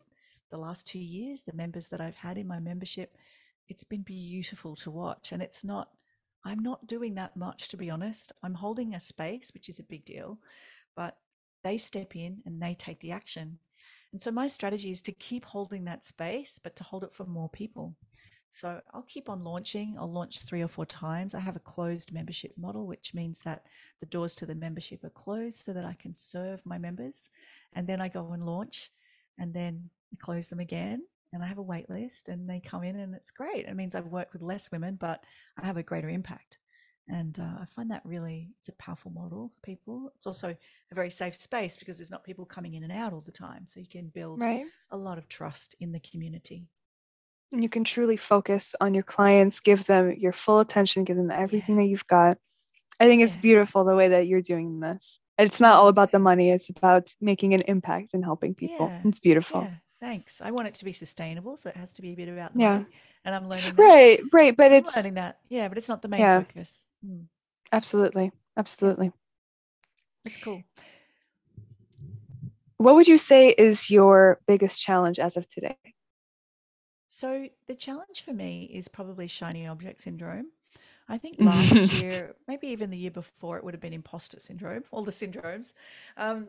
the 0.52 0.58
last 0.58 0.86
two 0.86 1.00
years, 1.00 1.42
the 1.42 1.54
members 1.54 1.88
that 1.88 2.02
I've 2.02 2.16
had 2.16 2.38
in 2.38 2.48
my 2.48 2.60
membership. 2.60 3.18
It's 3.70 3.86
been 3.86 4.02
beautiful 4.02 4.76
to 4.78 4.92
watch. 4.92 5.32
And 5.32 5.42
it's 5.42 5.64
not 5.64 5.88
I'm 6.44 6.60
not 6.60 6.88
doing 6.88 7.16
that 7.16 7.38
much, 7.38 7.70
to 7.70 7.78
be 7.78 7.90
honest. 7.90 8.32
I'm 8.44 8.56
holding 8.56 8.96
a 8.96 9.00
space, 9.00 9.52
which 9.54 9.70
is 9.70 9.80
a 9.80 9.84
big 9.84 10.06
deal, 10.06 10.40
but 10.96 11.18
they 11.64 11.78
step 11.78 12.16
in 12.16 12.42
and 12.46 12.62
they 12.62 12.74
take 12.74 13.00
the 13.00 13.12
action. 13.12 13.60
And 14.12 14.22
so 14.22 14.32
my 14.32 14.48
strategy 14.48 14.92
is 14.92 15.02
to 15.04 15.12
keep 15.12 15.46
holding 15.46 15.86
that 15.86 16.04
space, 16.04 16.60
but 16.60 16.76
to 16.76 16.84
hold 16.84 17.04
it 17.04 17.14
for 17.14 17.26
more 17.26 17.50
people. 17.50 17.96
So 18.50 18.82
I'll 18.94 19.04
keep 19.04 19.30
on 19.30 19.46
launching. 19.46 19.96
I'll 19.98 20.12
launch 20.12 20.40
three 20.40 20.62
or 20.62 20.68
four 20.68 20.86
times. 20.86 21.34
I 21.34 21.40
have 21.40 21.56
a 21.56 21.60
closed 21.60 22.12
membership 22.12 22.52
model, 22.58 22.86
which 22.86 23.14
means 23.14 23.40
that 23.42 23.66
the 24.02 24.06
doors 24.06 24.36
to 24.36 24.46
the 24.46 24.56
membership 24.56 25.06
are 25.06 25.10
closed 25.10 25.60
so 25.60 25.72
that 25.72 25.86
I 25.86 25.94
can 25.94 26.14
serve 26.14 26.66
my 26.66 26.78
members. 26.78 27.30
And 27.74 27.88
then 27.88 28.02
I 28.02 28.10
go 28.10 28.34
and 28.34 28.46
launch 28.46 28.92
and 29.40 29.54
then 29.54 29.90
I 30.14 30.18
close 30.20 30.48
them 30.48 30.60
again. 30.60 31.04
And 31.34 31.42
I 31.42 31.48
have 31.48 31.60
a 31.60 31.64
wait 31.64 31.90
list 31.90 32.28
and 32.28 32.50
they 32.50 32.60
come 32.60 32.84
in 32.84 32.98
and 32.98 33.16
it's 33.16 33.32
great. 33.32 33.66
It 33.66 33.76
means 33.78 33.96
I've 33.96 34.08
worked 34.08 34.34
with 34.34 34.42
less 34.42 34.70
women, 34.70 34.98
but 35.00 35.24
I 35.58 35.66
have 35.66 35.78
a 35.78 35.84
greater 35.84 36.10
impact. 36.10 36.58
And 37.10 37.38
uh, 37.40 37.60
I 37.62 37.66
find 37.66 37.92
that 37.92 38.06
really, 38.06 38.50
it's 38.60 38.70
a 38.70 38.74
powerful 38.74 39.12
model 39.12 39.50
for 39.54 39.60
people. 39.62 40.12
It's 40.16 40.26
also 40.28 40.56
a 40.92 40.96
very 40.96 41.10
safe 41.12 41.36
space 41.36 41.76
because 41.76 41.98
there's 41.98 42.12
not 42.12 42.24
people 42.24 42.46
coming 42.46 42.76
in 42.76 42.84
and 42.84 42.92
out 42.92 43.12
all 43.12 43.22
the 43.22 43.32
time. 43.32 43.66
So 43.68 43.80
you 43.80 43.88
can 43.88 44.08
build 44.08 44.42
Right. 44.42 44.66
a 44.92 44.98
lot 44.98 45.18
of 45.18 45.28
trust 45.28 45.76
in 45.80 45.92
the 45.92 46.00
community. 46.00 46.68
And 47.52 47.62
you 47.62 47.68
can 47.70 47.84
truly 47.84 48.16
focus 48.16 48.76
on 48.80 48.94
your 48.94 49.04
clients, 49.04 49.60
give 49.60 49.86
them 49.86 50.14
your 50.18 50.32
full 50.32 50.60
attention, 50.62 51.04
give 51.04 51.18
them 51.18 51.32
everything 51.32 51.76
that 51.78 51.86
you've 51.86 52.08
got. 52.08 52.38
I 53.00 53.06
think 53.06 53.24
it's 53.24 53.36
Yeah. 53.36 53.42
beautiful 53.42 53.84
the 53.84 53.96
way 53.96 54.08
that 54.10 54.28
you're 54.28 54.42
doing 54.42 54.80
this. 54.80 55.20
It's 55.38 55.60
not 55.60 55.74
all 55.74 55.88
about 55.88 56.12
the 56.12 56.20
money, 56.20 56.52
it's 56.52 56.70
about 56.70 57.14
making 57.20 57.54
an 57.54 57.62
impact 57.62 58.14
and 58.14 58.24
helping 58.24 58.54
people. 58.54 58.88
Yeah. 58.88 59.02
It's 59.06 59.20
beautiful. 59.20 59.64
Yeah, 59.64 59.76
thanks. 60.00 60.40
I 60.40 60.52
want 60.52 60.68
it 60.68 60.76
to 60.76 60.86
be 60.86 60.94
sustainable, 60.94 61.58
so 61.58 61.70
it 61.70 61.76
has 61.76 61.92
to 61.94 62.02
be 62.02 62.14
a 62.14 62.16
bit 62.16 62.30
about 62.30 62.54
the 62.54 62.60
Yeah. 62.60 62.74
money. 62.80 62.92
And 63.26 63.36
I'm 63.36 63.48
learning 63.48 63.76
that. 63.76 63.84
Right, 63.84 64.20
right. 64.32 64.56
But 64.56 64.72
I'm 64.72 64.74
it's 64.74 64.96
learning 64.96 65.14
that. 65.16 65.40
Yeah, 65.50 65.68
but 65.68 65.78
it's 65.78 65.90
not 65.90 66.02
the 66.02 66.08
main 66.08 66.22
Yeah. 66.22 66.40
focus. 66.44 66.86
Mm, 67.06 67.26
absolutely, 67.72 68.32
absolutely. 68.58 69.12
that's 70.24 70.38
cool. 70.38 70.64
What 72.78 72.96
would 72.96 73.08
you 73.08 73.18
say 73.18 73.50
is 73.50 73.92
your 73.92 74.40
biggest 74.48 74.82
challenge 74.82 75.20
as 75.20 75.38
of 75.38 75.48
today? 75.48 75.78
So 77.08 77.50
the 77.68 77.76
challenge 77.76 78.22
for 78.22 78.34
me 78.34 78.64
is 78.74 78.88
probably 78.88 79.28
shiny 79.28 79.68
object 79.68 80.02
syndrome. 80.02 80.48
I 81.08 81.18
think 81.18 81.38
last 81.40 81.92
year, 81.92 82.36
maybe 82.48 82.68
even 82.68 82.90
the 82.90 82.98
year 82.98 83.12
before, 83.12 83.58
it 83.58 83.64
would 83.64 83.74
have 83.74 83.82
been 83.82 83.94
imposter 83.94 84.40
syndrome, 84.40 84.84
all 84.92 85.04
the 85.04 85.12
syndromes. 85.12 85.74
Um, 86.18 86.48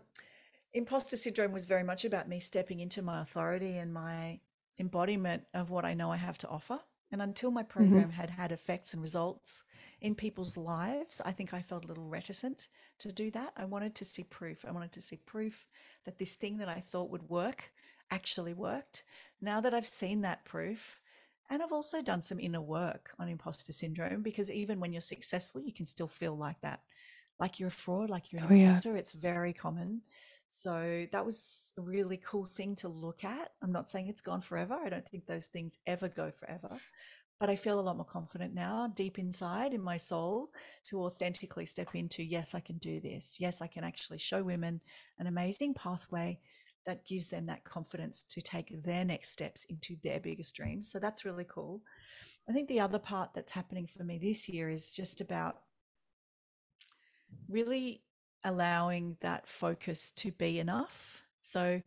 imposter 0.72 1.16
syndrome 1.16 1.52
was 1.52 1.64
very 1.64 1.82
much 1.82 2.04
about 2.04 2.28
me 2.28 2.40
stepping 2.40 2.80
into 2.80 3.02
my 3.02 3.20
authority 3.20 3.76
and 3.76 3.92
my 3.92 4.40
embodiment 4.78 5.44
of 5.54 5.70
what 5.70 5.84
I 5.84 5.94
know 5.94 6.10
I 6.10 6.16
have 6.16 6.38
to 6.38 6.48
offer. 6.48 6.80
And 7.10 7.20
until 7.20 7.50
my 7.50 7.62
mm-hmm. 7.62 7.70
program 7.70 8.10
had 8.10 8.30
had 8.30 8.52
effects 8.52 8.94
and 8.94 9.02
results 9.02 9.64
in 10.00 10.14
people's 10.14 10.56
lives, 10.56 11.20
I 11.24 11.32
think 11.32 11.52
I 11.52 11.60
felt 11.60 11.84
a 11.84 11.88
little 11.88 12.08
reticent 12.08 12.68
to 13.00 13.12
do 13.12 13.30
that. 13.32 13.52
I 13.56 13.66
wanted 13.66 13.94
to 13.96 14.04
see 14.04 14.24
proof. 14.24 14.64
I 14.66 14.72
wanted 14.72 14.92
to 14.92 15.02
see 15.02 15.16
proof 15.16 15.66
that 16.06 16.18
this 16.18 16.34
thing 16.34 16.56
that 16.58 16.68
I 16.68 16.80
thought 16.80 17.10
would 17.10 17.28
work 17.28 17.70
actually 18.10 18.54
worked. 18.54 19.04
Now 19.40 19.60
that 19.60 19.74
I've 19.74 19.86
seen 19.86 20.22
that 20.22 20.44
proof, 20.44 21.00
and 21.50 21.62
I've 21.62 21.72
also 21.72 22.00
done 22.00 22.22
some 22.22 22.40
inner 22.40 22.62
work 22.62 23.10
on 23.18 23.28
imposter 23.28 23.72
syndrome 23.74 24.22
because 24.22 24.50
even 24.50 24.80
when 24.80 24.92
you're 24.92 25.02
successful, 25.02 25.60
you 25.60 25.72
can 25.72 25.84
still 25.84 26.08
feel 26.08 26.34
like 26.34 26.60
that, 26.62 26.80
like 27.38 27.60
you're 27.60 27.68
a 27.68 27.70
fraud, 27.70 28.08
like 28.08 28.32
you're 28.32 28.40
an 28.40 28.48
Oh, 28.50 28.54
yeah. 28.54 28.64
imposter. 28.64 28.96
It's 28.96 29.12
very 29.12 29.52
common. 29.52 30.00
So 30.54 31.06
that 31.12 31.24
was 31.24 31.72
a 31.78 31.80
really 31.80 32.18
cool 32.18 32.44
thing 32.44 32.76
to 32.76 32.88
look 32.88 33.24
at. 33.24 33.52
I'm 33.62 33.72
not 33.72 33.88
saying 33.88 34.08
it's 34.08 34.20
gone 34.20 34.42
forever. 34.42 34.74
I 34.74 34.90
don't 34.90 35.08
think 35.08 35.24
those 35.24 35.46
things 35.46 35.78
ever 35.86 36.08
go 36.08 36.30
forever. 36.30 36.76
But 37.40 37.48
I 37.48 37.56
feel 37.56 37.80
a 37.80 37.82
lot 37.82 37.96
more 37.96 38.04
confident 38.04 38.52
now, 38.54 38.92
deep 38.94 39.18
inside 39.18 39.72
in 39.72 39.80
my 39.80 39.96
soul, 39.96 40.50
to 40.88 41.04
authentically 41.04 41.64
step 41.64 41.94
into 41.94 42.22
yes, 42.22 42.54
I 42.54 42.60
can 42.60 42.76
do 42.76 43.00
this. 43.00 43.38
Yes, 43.40 43.62
I 43.62 43.66
can 43.66 43.82
actually 43.82 44.18
show 44.18 44.42
women 44.42 44.82
an 45.18 45.26
amazing 45.26 45.72
pathway 45.72 46.38
that 46.84 47.06
gives 47.06 47.28
them 47.28 47.46
that 47.46 47.64
confidence 47.64 48.22
to 48.24 48.42
take 48.42 48.84
their 48.84 49.06
next 49.06 49.30
steps 49.30 49.64
into 49.70 49.96
their 50.04 50.20
biggest 50.20 50.54
dreams. 50.54 50.92
So 50.92 50.98
that's 50.98 51.24
really 51.24 51.46
cool. 51.48 51.80
I 52.46 52.52
think 52.52 52.68
the 52.68 52.80
other 52.80 52.98
part 52.98 53.30
that's 53.34 53.52
happening 53.52 53.86
for 53.86 54.04
me 54.04 54.18
this 54.18 54.50
year 54.50 54.68
is 54.68 54.92
just 54.92 55.22
about 55.22 55.62
really 57.48 58.02
allowing 58.44 59.16
that 59.20 59.46
focus 59.46 60.10
to 60.12 60.32
be 60.32 60.58
enough. 60.58 61.22
So 61.40 61.82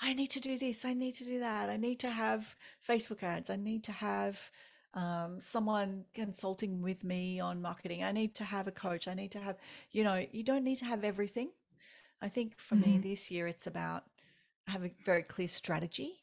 I 0.00 0.12
need 0.14 0.30
to 0.30 0.40
do 0.40 0.58
this, 0.58 0.84
I 0.84 0.94
need 0.94 1.14
to 1.16 1.24
do 1.24 1.40
that, 1.40 1.70
I 1.70 1.76
need 1.76 2.00
to 2.00 2.10
have 2.10 2.56
Facebook 2.86 3.22
ads, 3.22 3.50
I 3.50 3.56
need 3.56 3.84
to 3.84 3.92
have 3.92 4.50
um, 4.94 5.40
someone 5.40 6.04
consulting 6.14 6.82
with 6.82 7.04
me 7.04 7.40
on 7.40 7.62
marketing, 7.62 8.02
I 8.02 8.12
need 8.12 8.34
to 8.36 8.44
have 8.44 8.66
a 8.66 8.72
coach, 8.72 9.08
I 9.08 9.14
need 9.14 9.32
to 9.32 9.40
have, 9.40 9.56
you 9.92 10.04
know, 10.04 10.26
you 10.32 10.42
don't 10.42 10.64
need 10.64 10.78
to 10.78 10.84
have 10.86 11.04
everything. 11.04 11.50
I 12.20 12.28
think 12.28 12.58
for 12.58 12.76
me 12.76 12.98
Mhm. 12.98 13.02
this 13.02 13.30
year, 13.30 13.46
it's 13.46 13.66
about 13.66 14.04
having 14.66 14.92
a 14.92 15.04
very 15.04 15.22
clear 15.22 15.48
strategy 15.48 16.21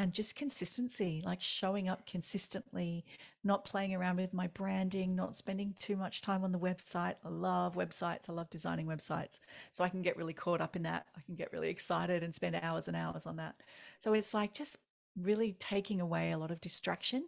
and 0.00 0.14
just 0.14 0.34
consistency, 0.34 1.20
like 1.26 1.42
showing 1.42 1.86
up 1.86 2.06
consistently, 2.06 3.04
not 3.44 3.66
playing 3.66 3.94
around 3.94 4.16
with 4.16 4.32
my 4.32 4.46
branding, 4.46 5.14
not 5.14 5.36
spending 5.36 5.74
too 5.78 5.94
much 5.94 6.22
time 6.22 6.42
on 6.42 6.52
the 6.52 6.58
website. 6.58 7.16
I 7.22 7.28
love 7.28 7.74
websites. 7.74 8.30
I 8.30 8.32
love 8.32 8.48
designing 8.48 8.86
websites. 8.86 9.40
So 9.74 9.84
I 9.84 9.90
can 9.90 10.00
get 10.00 10.16
really 10.16 10.32
caught 10.32 10.62
up 10.62 10.74
in 10.74 10.84
that. 10.84 11.04
I 11.18 11.20
can 11.20 11.34
get 11.34 11.52
really 11.52 11.68
excited 11.68 12.22
and 12.22 12.34
spend 12.34 12.58
hours 12.62 12.88
and 12.88 12.96
hours 12.96 13.26
on 13.26 13.36
that. 13.36 13.56
So 13.98 14.14
it's 14.14 14.32
like 14.32 14.54
just 14.54 14.78
really 15.20 15.52
taking 15.58 16.00
away 16.00 16.32
a 16.32 16.38
lot 16.38 16.50
of 16.50 16.62
distraction 16.62 17.26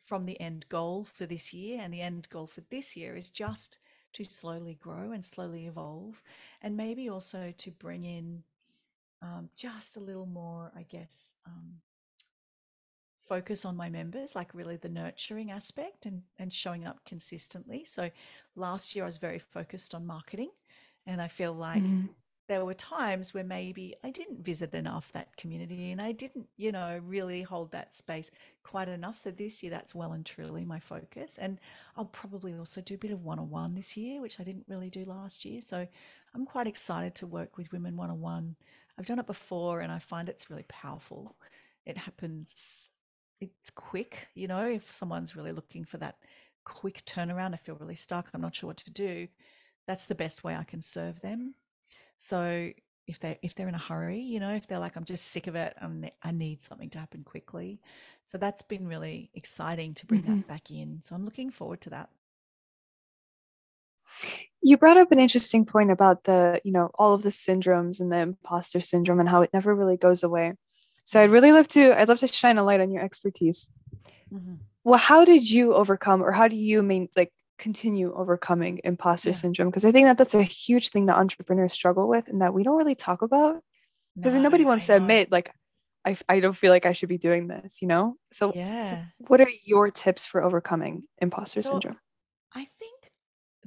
from 0.00 0.24
the 0.24 0.40
end 0.40 0.64
goal 0.68 1.02
for 1.02 1.26
this 1.26 1.52
year. 1.52 1.80
And 1.82 1.92
the 1.92 2.02
end 2.02 2.28
goal 2.30 2.46
for 2.46 2.60
this 2.70 2.96
year 2.96 3.16
is 3.16 3.30
just 3.30 3.78
to 4.12 4.22
slowly 4.22 4.78
grow 4.80 5.10
and 5.10 5.24
slowly 5.24 5.66
evolve, 5.66 6.22
and 6.60 6.76
maybe 6.76 7.08
also 7.08 7.52
to 7.58 7.70
bring 7.72 8.04
in 8.04 8.44
um, 9.22 9.48
just 9.56 9.96
a 9.96 10.00
little 10.00 10.26
more, 10.26 10.70
I 10.76 10.82
guess, 10.82 11.32
um, 11.46 11.80
focus 13.32 13.64
on 13.64 13.76
my 13.76 13.88
members, 13.88 14.34
like 14.34 14.54
really 14.54 14.76
the 14.76 14.88
nurturing 14.88 15.50
aspect 15.50 16.06
and, 16.06 16.22
and 16.38 16.52
showing 16.52 16.84
up 16.86 16.98
consistently. 17.04 17.84
So 17.84 18.10
last 18.56 18.94
year 18.94 19.04
I 19.04 19.06
was 19.08 19.18
very 19.18 19.38
focused 19.38 19.94
on 19.94 20.06
marketing, 20.06 20.50
and 21.06 21.20
I 21.22 21.28
feel 21.28 21.52
like 21.54 21.84
Mhm. 21.84 22.14
there 22.48 22.64
were 22.64 22.74
times 22.74 23.32
where 23.32 23.44
maybe 23.44 23.94
I 24.04 24.10
didn't 24.10 24.44
visit 24.44 24.74
enough 24.74 25.12
that 25.12 25.36
community 25.36 25.92
and 25.92 26.02
I 26.02 26.12
didn't, 26.12 26.48
you 26.56 26.72
know, 26.72 27.00
really 27.04 27.42
hold 27.42 27.70
that 27.72 27.94
space 27.94 28.30
quite 28.64 28.88
enough. 28.88 29.16
So 29.16 29.30
this 29.30 29.62
year, 29.62 29.70
that's 29.70 29.94
well 29.94 30.12
and 30.12 30.26
truly 30.26 30.64
my 30.64 30.80
focus. 30.80 31.38
And 31.38 31.58
I'll 31.96 32.04
probably 32.06 32.54
also 32.56 32.80
do 32.82 32.94
a 32.96 32.98
bit 32.98 33.12
of 33.12 33.22
one 33.24 33.38
on 33.38 33.48
one 33.50 33.74
this 33.74 33.96
year, 33.96 34.20
which 34.20 34.40
I 34.40 34.44
didn't 34.44 34.66
really 34.68 34.90
do 34.90 35.04
last 35.04 35.44
year. 35.44 35.60
So 35.62 35.86
I'm 36.34 36.44
quite 36.46 36.66
excited 36.66 37.14
to 37.16 37.26
work 37.26 37.56
with 37.56 37.72
women 37.72 37.96
one 37.96 38.10
on 38.10 38.20
one. 38.20 38.56
I've 38.98 39.06
done 39.06 39.18
it 39.20 39.26
before 39.26 39.80
and 39.80 39.90
I 39.92 39.98
find 39.98 40.28
it's 40.28 40.50
really 40.50 40.66
powerful. 40.68 41.36
It 41.86 41.96
happens, 41.98 42.90
it's 43.42 43.70
quick, 43.70 44.28
you 44.34 44.48
know, 44.48 44.66
if 44.66 44.94
someone's 44.94 45.36
really 45.36 45.52
looking 45.52 45.84
for 45.84 45.98
that 45.98 46.18
quick 46.64 47.02
turnaround, 47.06 47.54
I 47.54 47.56
feel 47.58 47.76
really 47.76 47.94
stuck, 47.96 48.30
I'm 48.34 48.40
not 48.40 48.54
sure 48.54 48.68
what 48.68 48.76
to 48.78 48.90
do. 48.90 49.28
That's 49.86 50.06
the 50.06 50.14
best 50.14 50.44
way 50.44 50.56
I 50.56 50.64
can 50.64 50.80
serve 50.82 51.20
them. 51.20 51.56
So 52.18 52.72
if 53.06 53.20
they 53.20 53.38
if 53.42 53.54
they're 53.54 53.68
in 53.68 53.74
a 53.76 53.78
hurry, 53.78 54.20
you 54.20 54.40
know, 54.40 54.54
if 54.54 54.66
they're 54.68 54.78
like, 54.80 54.96
I'm 54.96 55.04
just 55.06 55.26
sick 55.26 55.46
of 55.48 55.56
it, 55.56 55.74
I'm, 55.80 56.06
I 56.22 56.32
need 56.32 56.62
something 56.62 56.90
to 56.90 56.98
happen 57.00 57.24
quickly. 57.24 57.80
So 58.24 58.38
that's 58.38 58.62
been 58.62 58.86
really 58.88 59.30
exciting 59.34 59.94
to 59.96 60.06
bring 60.06 60.24
Mhm. 60.24 60.26
that 60.26 60.46
back 60.46 60.70
in. 60.70 61.02
So 61.02 61.14
I'm 61.16 61.24
looking 61.24 61.50
forward 61.50 61.80
to 61.82 61.90
that. 61.92 62.10
You 64.60 64.76
brought 64.76 64.96
up 64.96 65.10
an 65.12 65.18
interesting 65.18 65.66
point 65.66 65.90
about 65.90 66.24
the, 66.24 66.60
you 66.64 66.72
know, 66.72 66.90
all 66.94 67.14
of 67.14 67.22
the 67.22 67.30
syndromes 67.30 68.00
and 68.00 68.12
the 68.12 68.18
imposter 68.18 68.80
syndrome 68.80 69.20
and 69.20 69.28
how 69.28 69.42
it 69.42 69.50
never 69.52 69.74
really 69.74 69.96
goes 69.96 70.22
away. 70.22 70.54
So 71.04 71.20
I'd 71.20 71.30
really 71.30 71.52
love 71.52 71.68
to, 71.68 71.98
I'd 71.98 72.08
love 72.08 72.18
to 72.18 72.26
shine 72.26 72.58
a 72.58 72.64
light 72.64 72.80
on 72.80 72.90
your 72.90 73.02
expertise. 73.02 73.68
Mhm. 74.30 74.62
Well, 74.84 74.98
how 74.98 75.24
did 75.24 75.48
you 75.48 75.74
overcome, 75.74 76.22
or 76.22 76.32
how 76.32 76.48
do 76.48 76.56
you 76.56 76.82
main 76.82 77.08
like 77.16 77.32
continue 77.58 78.12
overcoming 78.14 78.80
imposter 78.84 79.32
Yeah. 79.32 79.32
syndrome? 79.32 79.70
Because 79.70 79.84
I 79.84 79.92
think 79.92 80.06
that 80.06 80.18
that's 80.18 80.34
a 80.34 80.42
huge 80.42 80.88
thing 80.90 81.06
that 81.06 81.16
entrepreneurs 81.16 81.72
struggle 81.72 82.08
with, 82.08 82.28
and 82.28 82.40
that 82.42 82.54
we 82.54 82.62
don't 82.64 82.76
really 82.76 82.94
talk 82.96 83.22
about 83.22 83.62
because 84.22 84.34
No, 84.34 84.40
nobody 84.40 84.64
wants 84.64 84.86
I 84.86 84.88
to 84.88 84.96
know. 84.96 84.96
admit 84.96 85.32
like, 85.32 85.54
I, 86.06 86.16
I 86.28 86.40
don't 86.40 86.56
feel 86.56 86.72
like 86.72 86.86
I 86.86 86.92
should 86.94 87.10
be 87.10 87.18
doing 87.18 87.48
this, 87.48 87.82
you 87.82 87.88
know. 87.88 88.16
So, 88.32 88.52
Yeah. 88.52 89.12
what 89.18 89.40
are 89.42 89.50
your 89.64 89.90
tips 89.90 90.26
for 90.26 90.42
overcoming 90.44 91.04
imposter 91.20 91.62
So 91.62 91.62
syndrome? 91.62 91.98
I 92.52 92.64
think 92.66 93.12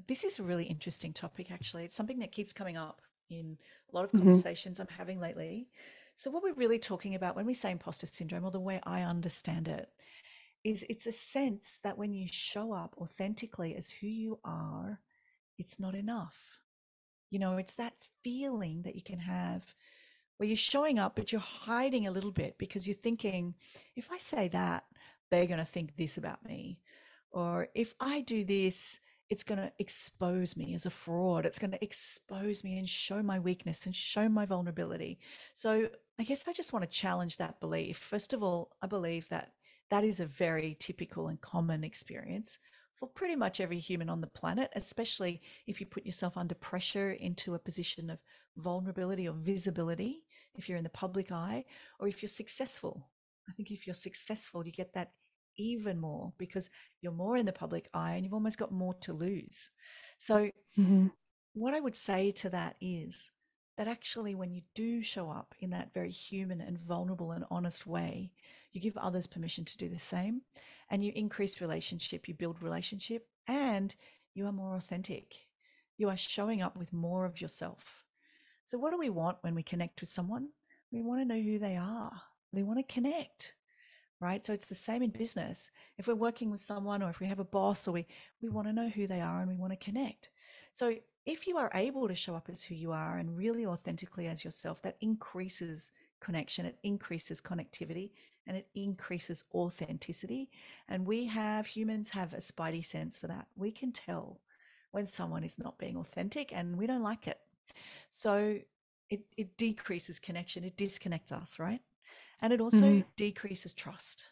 this 0.07 0.23
is 0.23 0.39
a 0.39 0.43
really 0.43 0.65
interesting 0.65 1.13
topic, 1.13 1.51
actually. 1.51 1.85
It's 1.85 1.95
something 1.95 2.19
that 2.19 2.31
keeps 2.33 2.53
coming 2.53 2.77
up 2.77 3.01
in 3.29 3.59
a 3.91 3.95
lot 3.95 4.05
of 4.05 4.13
Mhm. 4.13 4.45
conversations 4.45 4.79
I'm 4.79 4.87
having 4.89 5.19
lately. 5.19 5.69
So, 6.15 6.31
what 6.31 6.43
we're 6.43 6.53
really 6.53 6.79
talking 6.79 7.15
about 7.15 7.35
when 7.35 7.45
we 7.45 7.53
say 7.53 7.71
imposter 7.71 8.07
syndrome, 8.07 8.45
or 8.45 8.51
the 8.51 8.59
way 8.59 8.79
I 8.83 9.01
understand 9.01 9.67
it, 9.67 9.89
is 10.63 10.85
it's 10.89 11.05
a 11.05 11.11
sense 11.11 11.79
that 11.83 11.97
when 11.97 12.13
you 12.13 12.27
show 12.29 12.73
up 12.73 12.95
authentically 12.97 13.75
as 13.75 13.89
who 13.89 14.07
you 14.07 14.39
are, 14.43 14.99
it's 15.57 15.79
not 15.79 15.93
enough. 15.93 16.59
You 17.29 17.39
know, 17.39 17.57
it's 17.57 17.75
that 17.75 17.93
feeling 18.23 18.83
that 18.83 18.95
you 18.95 19.03
can 19.03 19.19
have 19.19 19.75
where 20.37 20.47
you're 20.47 20.57
showing 20.57 20.99
up, 20.99 21.15
but 21.15 21.31
you're 21.31 21.41
hiding 21.41 22.07
a 22.07 22.11
little 22.11 22.31
bit 22.31 22.57
because 22.57 22.87
you're 22.87 22.95
thinking, 22.95 23.55
if 23.95 24.11
I 24.11 24.17
say 24.17 24.47
that, 24.49 24.85
they're 25.31 25.47
going 25.47 25.59
to 25.59 25.65
think 25.65 25.95
this 25.95 26.17
about 26.17 26.45
me. 26.45 26.79
Or 27.31 27.67
if 27.73 27.93
I 27.99 28.21
do 28.21 28.43
this, 28.43 28.99
it's 29.29 29.43
going 29.43 29.59
to 29.59 29.71
expose 29.79 30.55
me 30.55 30.73
as 30.75 30.85
a 30.85 30.89
fraud. 30.89 31.45
It's 31.45 31.59
going 31.59 31.71
to 31.71 31.83
expose 31.83 32.63
me 32.63 32.77
and 32.77 32.87
show 32.87 33.23
my 33.23 33.39
weakness 33.39 33.85
and 33.85 33.95
show 33.95 34.29
my 34.29 34.45
vulnerability. 34.45 35.19
So 35.53 35.89
I 36.19 36.23
guess 36.23 36.47
I 36.47 36.53
just 36.53 36.73
want 36.73 36.83
to 36.83 36.89
challenge 36.89 37.37
that 37.37 37.59
belief. 37.59 37.97
First 37.97 38.33
of 38.33 38.43
all, 38.43 38.71
I 38.81 38.87
believe 38.87 39.27
that 39.29 39.53
that 39.89 40.03
is 40.03 40.19
a 40.19 40.25
very 40.25 40.75
typical 40.79 41.27
and 41.27 41.41
common 41.41 41.83
experience 41.83 42.59
for 42.93 43.07
pretty 43.07 43.35
much 43.35 43.59
every 43.59 43.79
human 43.79 44.09
on 44.09 44.21
the 44.21 44.27
planet, 44.27 44.71
especially 44.75 45.41
if 45.67 45.79
you 45.79 45.85
put 45.85 46.05
yourself 46.05 46.37
under 46.37 46.55
pressure 46.55 47.11
into 47.11 47.53
a 47.53 47.59
position 47.59 48.09
of 48.09 48.19
vulnerability 48.57 49.27
or 49.27 49.33
visibility, 49.33 50.23
if 50.55 50.69
you're 50.69 50.77
in 50.77 50.83
the 50.83 50.89
public 50.89 51.31
eye, 51.31 51.65
or 51.99 52.07
if 52.07 52.21
you're 52.21 52.29
successful. 52.29 53.09
I 53.49 53.53
think 53.53 53.69
if 53.69 53.85
you're 53.85 53.93
successful, 53.93 54.65
you 54.65 54.71
get 54.71 54.93
that 54.93 55.11
even 55.57 55.99
more 55.99 56.33
because 56.37 56.69
you're 57.01 57.11
more 57.11 57.37
in 57.37 57.45
the 57.45 57.51
public 57.51 57.89
eye 57.93 58.13
and 58.13 58.23
you've 58.23 58.33
almost 58.33 58.57
got 58.57 58.71
more 58.71 58.93
to 58.95 59.13
lose. 59.13 59.69
So, 60.17 60.51
mm-hmm. 60.77 61.07
what 61.53 61.73
I 61.73 61.79
would 61.79 61.95
say 61.95 62.31
to 62.31 62.49
that 62.49 62.75
is 62.81 63.31
that 63.77 63.87
actually, 63.87 64.35
when 64.35 64.51
you 64.51 64.61
do 64.73 65.01
show 65.01 65.29
up 65.29 65.53
in 65.59 65.71
that 65.71 65.93
very 65.93 66.11
human 66.11 66.61
and 66.61 66.79
vulnerable 66.79 67.31
and 67.31 67.45
honest 67.51 67.85
way, 67.85 68.31
you 68.71 68.79
give 68.79 68.97
others 68.97 69.27
permission 69.27 69.65
to 69.65 69.77
do 69.77 69.89
the 69.89 69.99
same 69.99 70.41
and 70.89 71.03
you 71.03 71.11
increase 71.15 71.61
relationship, 71.61 72.27
you 72.27 72.33
build 72.33 72.61
relationship, 72.61 73.27
and 73.47 73.95
you 74.33 74.45
are 74.45 74.51
more 74.51 74.75
authentic. 74.75 75.47
You 75.97 76.09
are 76.09 76.17
showing 76.17 76.61
up 76.61 76.77
with 76.77 76.93
more 76.93 77.25
of 77.25 77.41
yourself. 77.41 78.03
So, 78.65 78.77
what 78.77 78.91
do 78.91 78.97
we 78.97 79.09
want 79.09 79.37
when 79.41 79.55
we 79.55 79.63
connect 79.63 80.01
with 80.01 80.09
someone? 80.09 80.49
We 80.91 81.01
want 81.01 81.21
to 81.21 81.25
know 81.25 81.41
who 81.41 81.59
they 81.59 81.75
are. 81.75 82.21
We 82.51 82.63
want 82.63 82.79
to 82.79 82.93
connect 82.93 83.55
right? 84.19 84.45
So 84.45 84.53
it's 84.53 84.65
the 84.65 84.75
same 84.75 85.03
in 85.03 85.09
business. 85.09 85.71
If 85.97 86.07
we're 86.07 86.15
working 86.15 86.51
with 86.51 86.61
someone 86.61 87.03
or 87.03 87.09
if 87.09 87.19
we 87.19 87.27
have 87.27 87.39
a 87.39 87.45
boss 87.45 87.87
or 87.87 87.91
we 87.91 88.07
we 88.41 88.49
want 88.49 88.67
to 88.67 88.73
know 88.73 88.89
who 88.89 89.07
they 89.07 89.21
are 89.21 89.39
and 89.39 89.47
we 89.47 89.55
want 89.55 89.73
to 89.73 89.77
connect. 89.77 90.29
So 90.71 90.95
if 91.25 91.47
you 91.47 91.57
are 91.57 91.71
able 91.73 92.07
to 92.07 92.15
show 92.15 92.35
up 92.35 92.49
as 92.49 92.63
who 92.63 92.75
you 92.75 92.91
are 92.91 93.17
and 93.17 93.37
really 93.37 93.65
authentically 93.65 94.27
as 94.27 94.43
yourself, 94.43 94.81
that 94.83 94.97
increases 95.01 95.91
connection, 96.19 96.65
it 96.65 96.77
increases 96.83 97.41
connectivity, 97.41 98.11
and 98.47 98.55
it 98.55 98.67
increases 98.75 99.43
authenticity. 99.53 100.49
And 100.87 101.05
we 101.05 101.25
have 101.25 101.65
humans 101.65 102.09
have 102.09 102.33
a 102.33 102.37
spidey 102.37 102.85
sense 102.85 103.17
for 103.17 103.27
that. 103.27 103.47
We 103.55 103.71
can 103.71 103.91
tell 103.91 104.39
when 104.91 105.05
someone 105.05 105.43
is 105.43 105.57
not 105.57 105.77
being 105.77 105.97
authentic 105.97 106.53
and 106.53 106.77
we 106.77 106.87
don't 106.87 107.03
like 107.03 107.27
it. 107.27 107.39
So 108.09 108.59
it, 109.09 109.21
it 109.35 109.57
decreases 109.57 110.19
connection, 110.19 110.63
it 110.63 110.77
disconnects 110.77 111.31
us, 111.31 111.59
right? 111.59 111.81
And 112.45 112.53
it 112.53 112.61
also 112.61 112.85
mm-hmm. 112.85 113.09
decreases 113.15 113.73
trust. 113.73 114.25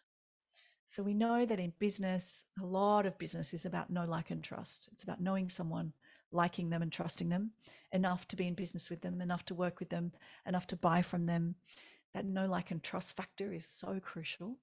So 0.85 1.01
we 1.01 1.15
know 1.15 1.47
that 1.47 1.59
in 1.59 1.73
business, 1.79 2.45
a 2.61 2.63
lot 2.63 3.07
of 3.07 3.17
business 3.17 3.55
is 3.55 3.65
about 3.65 3.89
know, 3.89 4.05
like, 4.05 4.29
and 4.29 4.43
trust. 4.43 4.87
It's 4.91 5.01
about 5.01 5.19
knowing 5.19 5.49
someone, 5.49 5.93
liking 6.31 6.69
them, 6.69 6.83
and 6.83 6.91
trusting 6.91 7.29
them 7.29 7.53
enough 7.91 8.27
to 8.27 8.35
be 8.35 8.47
in 8.47 8.53
business 8.53 8.91
with 8.91 9.01
them, 9.01 9.19
enough 9.19 9.45
to 9.45 9.55
work 9.55 9.79
with 9.79 9.89
them, 9.89 10.11
enough 10.45 10.67
to 10.67 10.75
buy 10.75 11.01
from 11.01 11.25
them. 11.25 11.55
That 12.13 12.25
know, 12.25 12.45
like, 12.45 12.69
and 12.69 12.83
trust 12.83 13.17
factor 13.17 13.51
is 13.51 13.65
so 13.65 13.99
crucial. 13.99 14.59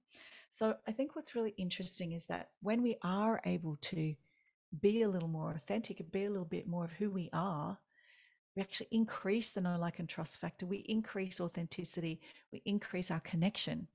So 0.49 0.77
I 0.87 0.93
think 0.93 1.17
what's 1.17 1.35
really 1.35 1.53
interesting 1.57 2.13
is 2.13 2.27
that 2.27 2.51
when 2.61 2.81
we 2.81 2.95
are 3.03 3.41
able 3.45 3.77
to 3.81 4.15
be 4.79 5.01
a 5.01 5.09
little 5.09 5.27
more 5.27 5.51
authentic 5.51 5.99
and 5.99 6.09
be 6.09 6.23
a 6.23 6.29
little 6.29 6.45
bit 6.45 6.69
more 6.69 6.85
of 6.85 6.93
who 6.93 7.09
we 7.11 7.29
are, 7.33 7.77
we 8.55 8.61
actually 8.61 8.87
increase 8.91 9.51
the 9.51 9.61
know, 9.61 9.77
like, 9.79 9.99
and 9.99 10.09
trust 10.09 10.37
factor. 10.37 10.65
We 10.65 10.77
increase 10.77 11.39
authenticity. 11.39 12.19
We 12.51 12.61
increase 12.65 13.09
our 13.09 13.21
connection 13.21 13.87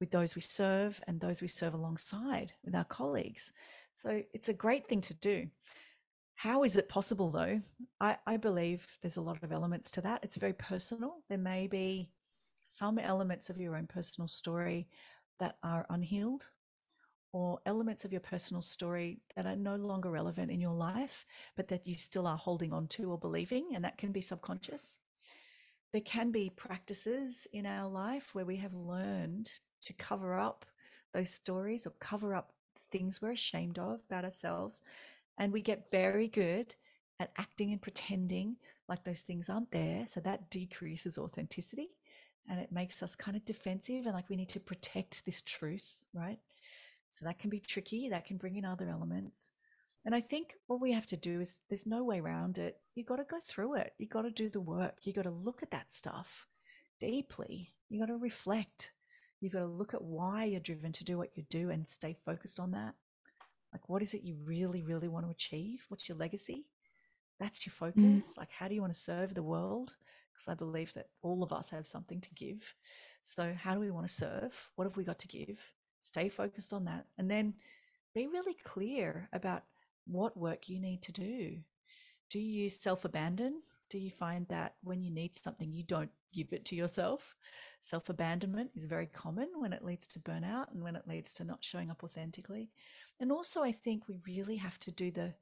with 0.00 0.10
those 0.10 0.34
we 0.34 0.40
serve 0.40 1.00
and 1.06 1.20
those 1.20 1.40
we 1.40 1.48
serve 1.48 1.74
alongside 1.74 2.52
with 2.64 2.74
our 2.74 2.84
colleagues. 2.84 3.52
So 3.94 4.22
it's 4.32 4.48
a 4.48 4.54
great 4.54 4.88
thing 4.88 5.00
to 5.02 5.14
do. 5.14 5.46
How 6.34 6.64
is 6.64 6.76
it 6.76 6.88
possible, 6.88 7.30
though? 7.30 7.60
I, 8.00 8.16
I 8.26 8.36
believe 8.36 8.86
there's 9.00 9.18
a 9.18 9.22
lot 9.22 9.42
of 9.44 9.52
elements 9.52 9.92
to 9.92 10.00
that. 10.00 10.24
It's 10.24 10.36
very 10.36 10.54
personal. 10.54 11.18
There 11.28 11.38
may 11.38 11.68
be 11.68 12.10
some 12.64 12.98
elements 12.98 13.50
of 13.50 13.60
your 13.60 13.76
own 13.76 13.86
personal 13.86 14.26
story 14.26 14.88
that 15.38 15.56
are 15.62 15.86
unhealed 15.90 16.46
or 17.32 17.58
elements 17.64 18.04
of 18.04 18.12
your 18.12 18.20
personal 18.20 18.62
story 18.62 19.18
that 19.34 19.46
are 19.46 19.56
no 19.56 19.76
longer 19.76 20.10
relevant 20.10 20.50
in 20.50 20.60
your 20.60 20.74
life, 20.74 21.26
but 21.56 21.68
that 21.68 21.86
you 21.86 21.94
still 21.94 22.26
are 22.26 22.36
holding 22.36 22.72
on 22.72 22.86
to 22.88 23.10
or 23.10 23.18
believing, 23.18 23.68
and 23.74 23.84
that 23.84 23.98
can 23.98 24.12
be 24.12 24.20
subconscious. 24.20 24.98
There 25.92 26.02
can 26.02 26.30
be 26.30 26.50
practices 26.50 27.46
in 27.52 27.66
our 27.66 27.88
life 27.88 28.34
where 28.34 28.44
we 28.44 28.56
have 28.56 28.74
learned 28.74 29.52
to 29.82 29.92
cover 29.94 30.38
up 30.38 30.64
those 31.12 31.30
stories 31.30 31.86
or 31.86 31.90
cover 32.00 32.34
up 32.34 32.52
things 32.90 33.20
we're 33.20 33.32
ashamed 33.32 33.78
of 33.78 34.00
about 34.08 34.24
ourselves. 34.24 34.82
And 35.38 35.52
we 35.52 35.62
get 35.62 35.90
very 35.90 36.28
good 36.28 36.74
at 37.20 37.32
acting 37.36 37.72
and 37.72 37.80
pretending 37.80 38.56
like 38.88 39.04
those 39.04 39.20
things 39.20 39.48
aren't 39.48 39.70
there. 39.70 40.06
So 40.06 40.20
that 40.20 40.50
decreases 40.50 41.18
authenticity 41.18 41.90
and 42.48 42.58
it 42.58 42.72
makes 42.72 43.02
us 43.02 43.14
kind 43.14 43.36
of 43.36 43.44
defensive 43.44 44.06
and 44.06 44.14
like 44.14 44.28
we 44.28 44.36
need 44.36 44.48
to 44.50 44.60
protect 44.60 45.24
this 45.24 45.42
truth, 45.42 46.04
right? 46.14 46.38
So 47.12 47.24
that 47.26 47.38
can 47.38 47.50
be 47.50 47.60
tricky. 47.60 48.08
That 48.08 48.24
can 48.24 48.38
bring 48.38 48.56
in 48.56 48.64
other 48.64 48.88
elements. 48.88 49.50
And 50.04 50.14
I 50.14 50.20
think 50.20 50.54
what 50.66 50.80
we 50.80 50.92
have 50.92 51.06
to 51.06 51.16
do 51.16 51.40
is 51.40 51.60
there's 51.68 51.86
no 51.86 52.02
way 52.04 52.18
around 52.18 52.58
it. 52.58 52.78
You 52.94 53.04
got 53.04 53.16
to 53.16 53.24
go 53.24 53.38
through 53.44 53.76
it. 53.76 53.92
You 53.98 54.08
got 54.08 54.22
to 54.22 54.30
do 54.30 54.48
the 54.48 54.60
work. 54.60 54.98
You 55.02 55.12
got 55.12 55.22
to 55.22 55.30
look 55.30 55.62
at 55.62 55.70
that 55.70 55.92
stuff 55.92 56.46
deeply. 56.98 57.72
You 57.88 58.00
got 58.00 58.06
to 58.06 58.16
reflect. 58.16 58.92
You 59.40 59.50
got 59.50 59.60
to 59.60 59.66
look 59.66 59.94
at 59.94 60.02
why 60.02 60.44
you're 60.44 60.60
driven 60.60 60.92
to 60.92 61.04
do 61.04 61.18
what 61.18 61.36
you 61.36 61.44
do 61.50 61.70
and 61.70 61.88
stay 61.88 62.16
focused 62.24 62.58
on 62.58 62.72
that. 62.72 62.94
Like, 63.72 63.88
what 63.88 64.02
is 64.02 64.14
it 64.14 64.22
you 64.22 64.36
really, 64.44 64.82
really 64.82 65.08
want 65.08 65.26
to 65.26 65.30
achieve? 65.30 65.84
What's 65.88 66.08
your 66.08 66.18
legacy? 66.18 66.66
That's 67.38 67.64
your 67.66 67.72
mm. 67.72 67.76
focus. 67.76 68.34
Mm. 68.34 68.38
Like, 68.38 68.50
how 68.50 68.68
do 68.68 68.74
you 68.74 68.80
want 68.80 68.92
to 68.92 68.98
serve 68.98 69.34
the 69.34 69.42
world? 69.42 69.94
Because 70.32 70.48
I 70.48 70.54
believe 70.54 70.94
that 70.94 71.08
all 71.22 71.42
of 71.42 71.52
us 71.52 71.70
have 71.70 71.86
something 71.86 72.20
to 72.20 72.34
give. 72.34 72.74
So, 73.22 73.54
how 73.56 73.74
do 73.74 73.80
we 73.80 73.90
want 73.90 74.06
to 74.06 74.12
serve? 74.12 74.70
What 74.76 74.84
have 74.84 74.96
we 74.96 75.04
got 75.04 75.18
to 75.20 75.28
give? 75.28 75.60
Stay 76.02 76.28
focused 76.28 76.74
on 76.74 76.84
that 76.84 77.06
and 77.16 77.30
then 77.30 77.54
be 78.14 78.26
really 78.26 78.56
clear 78.64 79.28
about 79.32 79.64
what 80.06 80.36
work 80.36 80.68
you 80.68 80.78
need 80.78 81.02
to 81.02 81.12
do. 81.12 81.56
Do 82.28 82.38
you 82.38 82.68
self 82.68 83.04
abandon 83.04 83.60
do 83.92 83.98
you 83.98 84.10
find 84.10 84.46
that 84.48 84.76
when 84.82 85.02
you 85.02 85.10
need 85.10 85.34
something 85.34 85.70
you 85.70 85.84
don't 85.84 86.10
give 86.32 86.50
it 86.54 86.64
to 86.64 86.74
yourself? 86.74 87.36
Self 87.82 88.08
abandonment 88.08 88.70
is 88.74 88.86
very 88.86 89.04
common 89.04 89.48
when 89.58 89.74
it 89.74 89.84
leads 89.84 90.06
to 90.08 90.18
burnout 90.18 90.72
and 90.72 90.82
when 90.82 90.96
it 90.96 91.06
leads 91.06 91.34
to 91.34 91.44
not 91.44 91.62
showing 91.62 91.90
up 91.90 92.02
authentically. 92.02 92.70
And 93.20 93.30
also 93.30 93.62
i 93.62 93.70
think 93.70 94.08
we 94.08 94.18
really 94.26 94.56
have 94.56 94.78
to 94.80 94.90
do 94.90 95.10
the 95.10 95.34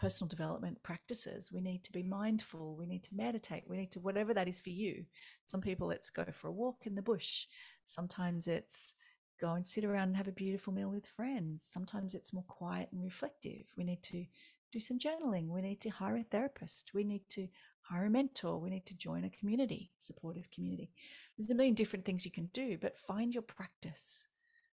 personal 0.00 0.28
development 0.28 0.80
practices. 0.84 1.50
We 1.50 1.60
need 1.60 1.82
to 1.82 1.90
be 1.90 2.04
mindful. 2.04 2.76
We 2.76 2.86
need 2.86 3.02
to 3.02 3.16
meditate. 3.16 3.64
We 3.66 3.76
need 3.76 3.90
to 3.90 4.00
whatever 4.00 4.32
that 4.32 4.46
is 4.46 4.60
for 4.60 4.70
you. 4.70 5.04
Some 5.44 5.60
people 5.60 5.90
it's 5.90 6.08
go 6.08 6.24
for 6.32 6.46
a 6.46 6.52
walk 6.52 6.86
in 6.86 6.94
the 6.94 7.02
bush. 7.02 7.46
Sometimes 7.84 8.46
it's 8.46 8.94
go 9.40 9.52
and 9.52 9.66
sit 9.66 9.84
around 9.84 10.08
and 10.08 10.16
have 10.16 10.28
a 10.28 10.32
beautiful 10.32 10.72
meal 10.72 10.90
with 10.90 11.06
friends. 11.06 11.64
Sometimes 11.64 12.14
it's 12.14 12.32
more 12.32 12.44
quiet 12.48 12.88
and 12.92 13.02
reflective. 13.02 13.64
We 13.76 13.84
need 13.84 14.02
to 14.04 14.24
do 14.72 14.80
some 14.80 14.98
journaling. 14.98 15.48
We 15.48 15.62
need 15.62 15.80
to 15.82 15.88
hire 15.90 16.16
a 16.16 16.22
therapist. 16.22 16.92
We 16.94 17.04
need 17.04 17.28
to 17.30 17.48
hire 17.82 18.06
a 18.06 18.10
mentor. 18.10 18.58
We 18.58 18.70
need 18.70 18.86
to 18.86 18.94
join 18.94 19.24
a 19.24 19.30
community, 19.30 19.90
supportive 19.98 20.50
community. 20.50 20.90
There's 21.36 21.50
a 21.50 21.54
million 21.54 21.74
different 21.74 22.04
things 22.04 22.24
you 22.24 22.30
can 22.30 22.50
do, 22.52 22.76
but 22.80 22.98
find 22.98 23.32
your 23.32 23.42
practice. 23.42 24.26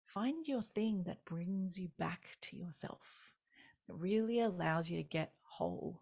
Find 0.05 0.47
your 0.47 0.61
thing 0.61 1.03
that 1.03 1.25
brings 1.25 1.79
you 1.79 1.89
back 1.97 2.37
to 2.41 2.57
yourself, 2.57 3.33
that 3.87 3.95
really 3.95 4.41
allows 4.41 4.89
you 4.89 4.97
to 4.97 5.03
get 5.03 5.33
whole 5.43 6.01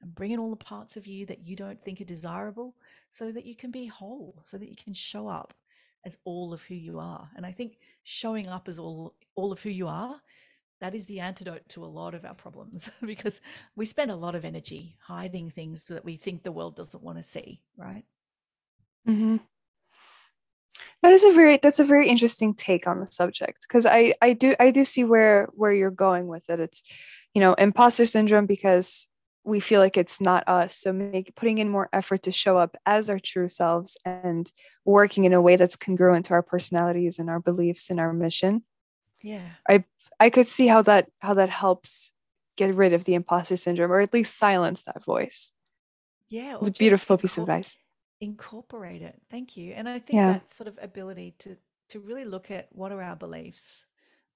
and 0.00 0.14
bring 0.14 0.30
in 0.30 0.38
all 0.38 0.50
the 0.50 0.56
parts 0.56 0.96
of 0.96 1.06
you 1.06 1.26
that 1.26 1.46
you 1.46 1.56
don't 1.56 1.82
think 1.82 2.00
are 2.00 2.04
desirable 2.04 2.74
so 3.10 3.32
that 3.32 3.44
you 3.44 3.56
can 3.56 3.70
be 3.70 3.86
whole, 3.86 4.40
so 4.44 4.56
that 4.56 4.68
you 4.68 4.76
can 4.76 4.94
show 4.94 5.28
up 5.28 5.54
as 6.04 6.18
all 6.24 6.52
of 6.52 6.62
who 6.62 6.74
you 6.74 6.98
are. 6.98 7.28
And 7.36 7.44
I 7.44 7.52
think 7.52 7.78
showing 8.02 8.46
up 8.46 8.68
as 8.68 8.78
all 8.78 9.14
all 9.34 9.52
of 9.52 9.60
who 9.60 9.70
you 9.70 9.88
are, 9.88 10.20
that 10.80 10.94
is 10.94 11.06
the 11.06 11.20
antidote 11.20 11.68
to 11.70 11.84
a 11.84 11.86
lot 11.86 12.14
of 12.14 12.24
our 12.24 12.34
problems 12.34 12.90
because 13.04 13.40
we 13.76 13.84
spend 13.84 14.10
a 14.10 14.16
lot 14.16 14.34
of 14.34 14.44
energy 14.44 14.96
hiding 15.00 15.50
things 15.50 15.84
that 15.84 16.04
we 16.04 16.16
think 16.16 16.42
the 16.42 16.52
world 16.52 16.76
doesn't 16.76 17.02
want 17.02 17.18
to 17.18 17.22
see, 17.22 17.60
right? 17.76 18.04
Mm-hmm. 19.08 19.36
That 21.02 21.12
is 21.12 21.24
a 21.24 21.32
very 21.32 21.58
that's 21.62 21.80
a 21.80 21.84
very 21.84 22.08
interesting 22.08 22.54
take 22.54 22.86
on 22.86 23.00
the 23.00 23.06
subject 23.06 23.62
because 23.62 23.86
I 23.86 24.14
I 24.20 24.32
do 24.32 24.54
I 24.60 24.70
do 24.70 24.84
see 24.84 25.04
where 25.04 25.48
where 25.52 25.72
you're 25.72 25.90
going 25.90 26.26
with 26.26 26.48
it. 26.48 26.60
It's 26.60 26.82
you 27.34 27.40
know 27.40 27.54
imposter 27.54 28.06
syndrome 28.06 28.46
because 28.46 29.08
we 29.48 29.60
feel 29.60 29.80
like 29.80 29.96
it's 29.96 30.20
not 30.20 30.44
us. 30.46 30.76
So 30.76 30.92
make 30.92 31.34
putting 31.34 31.58
in 31.58 31.70
more 31.70 31.88
effort 31.92 32.22
to 32.24 32.32
show 32.32 32.58
up 32.58 32.76
as 32.84 33.08
our 33.08 33.18
true 33.18 33.48
selves 33.48 33.96
and 34.04 34.50
working 34.84 35.24
in 35.24 35.32
a 35.32 35.40
way 35.40 35.56
that's 35.56 35.74
congruent 35.74 36.26
to 36.26 36.34
our 36.34 36.42
personalities 36.42 37.18
and 37.18 37.30
our 37.30 37.40
beliefs 37.40 37.90
and 37.90 37.98
our 37.98 38.12
mission. 38.12 38.62
Yeah. 39.22 39.48
I 39.68 39.84
i 40.20 40.30
could 40.30 40.48
see 40.48 40.66
how 40.66 40.82
that 40.82 41.08
how 41.20 41.34
that 41.34 41.48
helps 41.48 42.12
get 42.56 42.74
rid 42.74 42.92
of 42.92 43.04
the 43.04 43.14
imposter 43.14 43.56
syndrome 43.56 43.92
or 43.92 44.00
at 44.00 44.12
least 44.12 44.36
silence 44.36 44.82
that 44.84 45.04
voice. 45.04 45.50
Yeah 46.28 46.58
it's 46.60 46.68
a 46.68 46.72
beautiful 46.72 47.16
piece 47.16 47.38
of 47.38 47.42
advice. 47.44 47.76
incorporate 48.20 49.02
it. 49.02 49.20
Thank 49.30 49.56
you. 49.56 49.72
And 49.72 49.88
i 49.88 49.98
think 49.98 50.16
yeah. 50.16 50.32
that 50.32 50.50
sort 50.50 50.68
of 50.68 50.78
ability 50.82 51.34
to 51.38 51.56
to 51.88 52.00
really 52.00 52.24
look 52.24 52.50
at 52.50 52.68
what 52.70 52.92
are 52.92 53.02
our 53.02 53.16
beliefs 53.16 53.86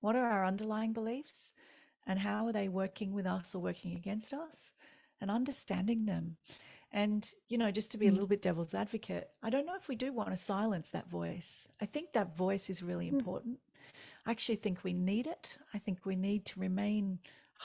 what 0.00 0.16
are 0.16 0.26
our 0.26 0.44
underlying 0.44 0.92
beliefs 0.92 1.52
and 2.06 2.18
how 2.18 2.46
are 2.46 2.52
they 2.52 2.68
working 2.68 3.12
with 3.12 3.26
us 3.26 3.54
or 3.54 3.60
working 3.60 3.94
against 3.96 4.32
us 4.32 4.72
and 5.22 5.30
understanding 5.30 6.04
them. 6.04 6.36
And 6.94 7.32
you 7.48 7.56
know 7.56 7.70
just 7.70 7.90
to 7.92 7.98
be 7.98 8.06
a 8.06 8.10
Mm. 8.10 8.14
little 8.14 8.26
bit 8.28 8.42
devil's 8.42 8.74
advocate 8.74 9.30
i 9.42 9.48
don't 9.48 9.64
know 9.64 9.76
if 9.76 9.88
we 9.88 9.96
do 9.96 10.12
want 10.12 10.28
to 10.30 10.36
silence 10.36 10.90
that 10.90 11.08
voice. 11.08 11.68
I 11.80 11.86
think 11.86 12.12
that 12.12 12.36
voice 12.36 12.68
is 12.68 12.82
really 12.82 13.06
Mm. 13.06 13.12
important. 13.18 13.58
I 14.26 14.30
actually 14.32 14.56
think 14.56 14.84
we 14.84 14.92
need 14.92 15.26
it. 15.26 15.56
I 15.72 15.78
think 15.78 16.04
we 16.04 16.16
need 16.16 16.44
to 16.46 16.60
remain 16.60 17.18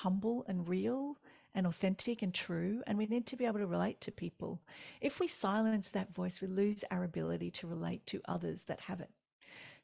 humble 0.03 0.45
and 0.47 0.67
real 0.69 1.17
and 1.53 1.67
authentic 1.67 2.21
and 2.21 2.33
true 2.33 2.83
and 2.87 2.97
we 2.97 3.05
need 3.07 3.25
to 3.27 3.35
be 3.35 3.45
able 3.45 3.59
to 3.59 3.67
relate 3.67 3.99
to 4.01 4.11
people. 4.11 4.61
If 5.01 5.19
we 5.19 5.27
silence 5.27 5.91
that 5.91 6.13
voice 6.13 6.39
we 6.41 6.47
lose 6.47 6.83
our 6.91 7.03
ability 7.03 7.51
to 7.51 7.67
relate 7.67 8.05
to 8.07 8.21
others 8.25 8.63
that 8.65 8.81
have 8.81 9.01
it 9.01 9.09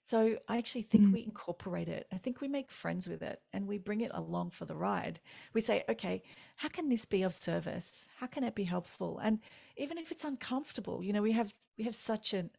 so 0.06 0.38
I 0.50 0.58
actually 0.58 0.82
think 0.84 1.06
Mm. 1.06 1.14
we 1.14 1.24
incorporate 1.24 1.88
it. 1.88 2.08
I 2.12 2.18
think 2.18 2.42
we 2.42 2.50
make 2.50 2.72
friends 2.72 3.08
with 3.08 3.22
it 3.24 3.42
and 3.54 3.68
we 3.68 3.78
bring 3.78 4.02
it 4.02 4.12
along 4.14 4.52
for 4.52 4.66
the 4.66 4.76
ride. 4.76 5.22
We 5.54 5.62
say, 5.62 5.86
okay, 5.88 6.24
how 6.58 6.68
can 6.70 6.90
this 6.90 7.06
be 7.06 7.24
of 7.24 7.34
service? 7.34 8.10
How 8.20 8.28
can 8.28 8.44
it 8.44 8.54
be 8.56 8.66
helpful? 8.66 9.20
And 9.20 9.40
even 9.78 9.98
if 9.98 10.12
it's 10.12 10.26
uncomfortable, 10.26 11.04
you 11.04 11.14
know, 11.14 11.22
we 11.22 11.32
have 11.34 11.56
we 11.78 11.86
have 11.86 11.96
such 11.96 12.34
an 12.34 12.52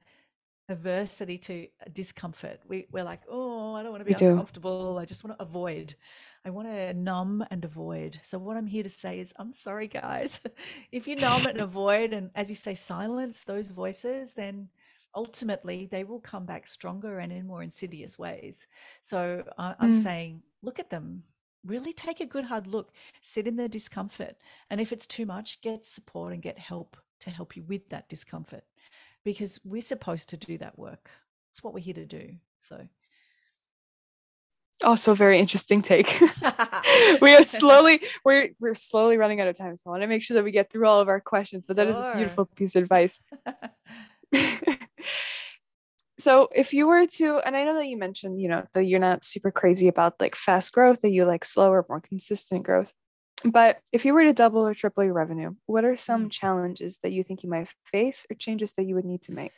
aversity 0.71 1.39
to 1.43 1.69
discomfort. 1.93 2.61
We 2.67 2.87
we're 2.91 3.05
like, 3.05 3.21
oh, 3.29 3.75
I 3.75 3.83
don't 3.83 3.93
want 3.93 4.01
to 4.01 4.07
be 4.07 4.13
We 4.13 4.15
do. 4.15 4.31
uncomfortable. 4.31 4.99
I 4.99 5.05
just 5.05 5.25
want 5.25 5.37
to 5.39 5.43
avoid. 5.43 5.97
I 6.45 6.51
want 6.51 6.69
to 6.69 6.95
numb 6.95 7.45
and 7.51 7.65
avoid. 7.65 8.21
So 8.23 8.39
what 8.39 8.57
I'm 8.57 8.67
here 8.67 8.83
to 8.83 8.89
say 8.91 9.21
is, 9.21 9.35
I'm 9.39 9.53
sorry, 9.53 9.89
guys. 9.89 10.41
if 10.93 11.07
you 11.07 11.17
numb 11.17 11.47
and 11.47 11.61
avoid, 11.71 12.13
and 12.15 12.31
as 12.35 12.49
you 12.49 12.57
say, 12.57 12.75
silence 12.75 13.45
those 13.45 13.71
voices, 13.71 14.35
then 14.35 14.71
ultimately 15.15 15.87
they 15.87 16.05
will 16.05 16.21
come 16.21 16.45
back 16.47 16.67
stronger 16.67 17.19
and 17.19 17.33
in 17.33 17.47
more 17.47 17.63
insidious 17.63 18.19
ways. 18.19 18.67
So 19.01 19.45
I, 19.59 19.75
I'm 19.79 19.91
Mm. 19.93 20.03
saying, 20.03 20.43
look 20.63 20.79
at 20.79 20.91
them. 20.91 21.23
Really 21.65 21.93
take 21.93 22.21
a 22.21 22.27
good 22.27 22.45
hard 22.45 22.67
look. 22.67 22.93
Sit 23.23 23.47
in 23.47 23.57
the 23.57 23.69
discomfort, 23.69 24.37
and 24.71 24.81
if 24.81 24.93
it's 24.93 25.07
too 25.07 25.25
much, 25.27 25.61
get 25.63 25.87
support 25.87 26.33
and 26.33 26.43
get 26.43 26.59
help 26.59 26.97
to 27.21 27.31
help 27.31 27.57
you 27.57 27.63
with 27.63 27.89
that 27.89 28.09
discomfort, 28.09 28.65
because 29.25 29.59
we're 29.65 29.81
supposed 29.81 30.29
to 30.29 30.37
do 30.37 30.59
that 30.59 30.79
work. 30.79 31.11
It's 31.53 31.63
what 31.65 31.73
we're 31.73 31.81
here 31.81 31.95
to 31.95 32.05
do. 32.05 32.35
So. 32.61 32.87
Also, 34.83 35.13
a 35.13 35.15
very 35.15 35.39
interesting 35.39 35.81
take. 35.81 36.21
we 37.23 37.35
are 37.35 37.43
slowly 37.61 38.03
we're 38.25 38.51
we're 38.61 38.75
slowly 38.75 39.17
running 39.17 39.41
out 39.41 39.49
of 39.49 39.57
time, 39.57 39.77
so 39.77 39.83
I 39.87 39.91
want 39.91 40.03
to 40.03 40.07
make 40.09 40.23
sure 40.23 40.35
that 40.35 40.45
we 40.45 40.51
get 40.51 40.71
through 40.71 40.87
all 40.87 41.01
of 41.01 41.09
our 41.09 41.21
questions. 41.21 41.65
But 41.67 41.77
that 41.77 41.87
is 41.87 41.97
a 41.97 42.13
beautiful 42.17 42.45
piece 42.45 42.77
of 42.77 42.83
advice. 42.83 43.23
so 46.19 46.49
if 46.55 46.73
you 46.73 46.87
were 46.87 47.07
to 47.07 47.39
and 47.45 47.57
i 47.57 47.65
know 47.65 47.75
that 47.75 47.87
you 47.87 47.97
mentioned 47.97 48.41
you 48.41 48.49
know 48.49 48.65
that 48.75 48.85
you're 48.85 49.01
not 49.01 49.25
super 49.25 49.51
crazy 49.51 49.89
about 49.89 50.15
like 50.21 50.37
fast 50.37 50.73
growth 50.73 51.01
that 51.01 51.11
you 51.11 51.25
like 51.25 51.45
slower 51.45 51.85
more 51.89 52.01
consistent 52.01 52.63
growth 52.63 52.93
but 53.45 53.79
if 53.93 54.05
you 54.05 54.15
were 54.15 54.23
to 54.25 54.33
double 54.33 54.67
or 54.67 54.75
triple 54.75 55.05
your 55.05 55.13
revenue 55.13 55.55
what 55.67 55.85
are 55.85 55.97
some 55.97 56.27
Mm. 56.27 56.31
challenges 56.31 56.99
that 57.03 57.13
you 57.13 57.25
think 57.25 57.43
you 57.43 57.51
might 57.51 57.69
face 57.91 58.25
or 58.31 58.37
changes 58.37 58.73
that 58.77 58.87
you 58.87 58.95
would 58.95 59.05
need 59.05 59.23
to 59.23 59.33
make 59.33 59.53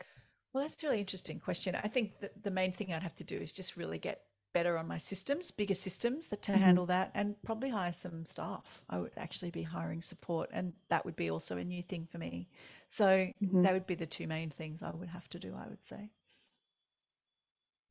Well, 0.53 0.65
that's 0.65 0.83
a 0.83 0.87
really 0.87 1.01
interesting 1.01 1.39
question. 1.39 1.75
I 1.75 1.89
think 1.89 2.13
the 2.43 2.51
main 2.51 2.73
thing 2.73 2.91
I'd 2.91 3.03
have 3.03 3.15
to 3.17 3.25
do 3.25 3.37
is 3.37 3.53
just 3.53 3.77
really 3.77 3.99
get 3.99 4.23
better 4.57 4.79
on 4.79 4.87
my 4.89 4.99
systems, 4.99 5.51
bigger 5.51 5.75
systems 5.75 6.29
that 6.29 6.43
to 6.43 6.53
Mhm. 6.53 6.63
handle 6.65 6.87
that, 6.87 7.11
and 7.15 7.43
probably 7.43 7.71
hire 7.71 7.93
some 7.93 8.25
staff. 8.25 8.83
I 8.89 8.99
would 8.99 9.13
actually 9.17 9.51
be 9.51 9.65
hiring 9.65 10.03
support, 10.03 10.51
and 10.53 10.75
that 10.89 11.05
would 11.05 11.17
be 11.17 11.31
also 11.31 11.57
a 11.59 11.65
new 11.65 11.83
thing 11.83 12.07
for 12.07 12.19
me. 12.19 12.49
So 12.89 13.33
Mhm. 13.41 13.67
that 13.67 13.73
would 13.75 13.87
be 13.87 13.95
the 13.97 14.07
two 14.07 14.27
main 14.27 14.51
things 14.51 14.83
I 14.83 14.91
would 14.93 15.09
have 15.11 15.29
to 15.31 15.39
do. 15.39 15.55
I 15.55 15.67
would 15.69 15.83
say. 15.83 16.11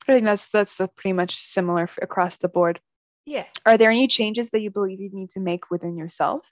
i 0.08 0.14
think 0.14 0.26
that's 0.26 0.50
that's 0.50 0.78
pretty 0.96 1.14
much 1.14 1.38
similar 1.38 1.90
across 2.02 2.38
the 2.38 2.50
board 2.50 2.80
Yeah, 3.26 3.46
are 3.66 3.78
there 3.78 3.92
any 3.92 4.08
changes 4.08 4.52
that 4.52 4.62
you 4.62 4.72
believe 4.72 5.02
you 5.02 5.12
need 5.14 5.32
to 5.32 5.42
make 5.42 5.72
within 5.72 5.98
yourself 5.98 6.52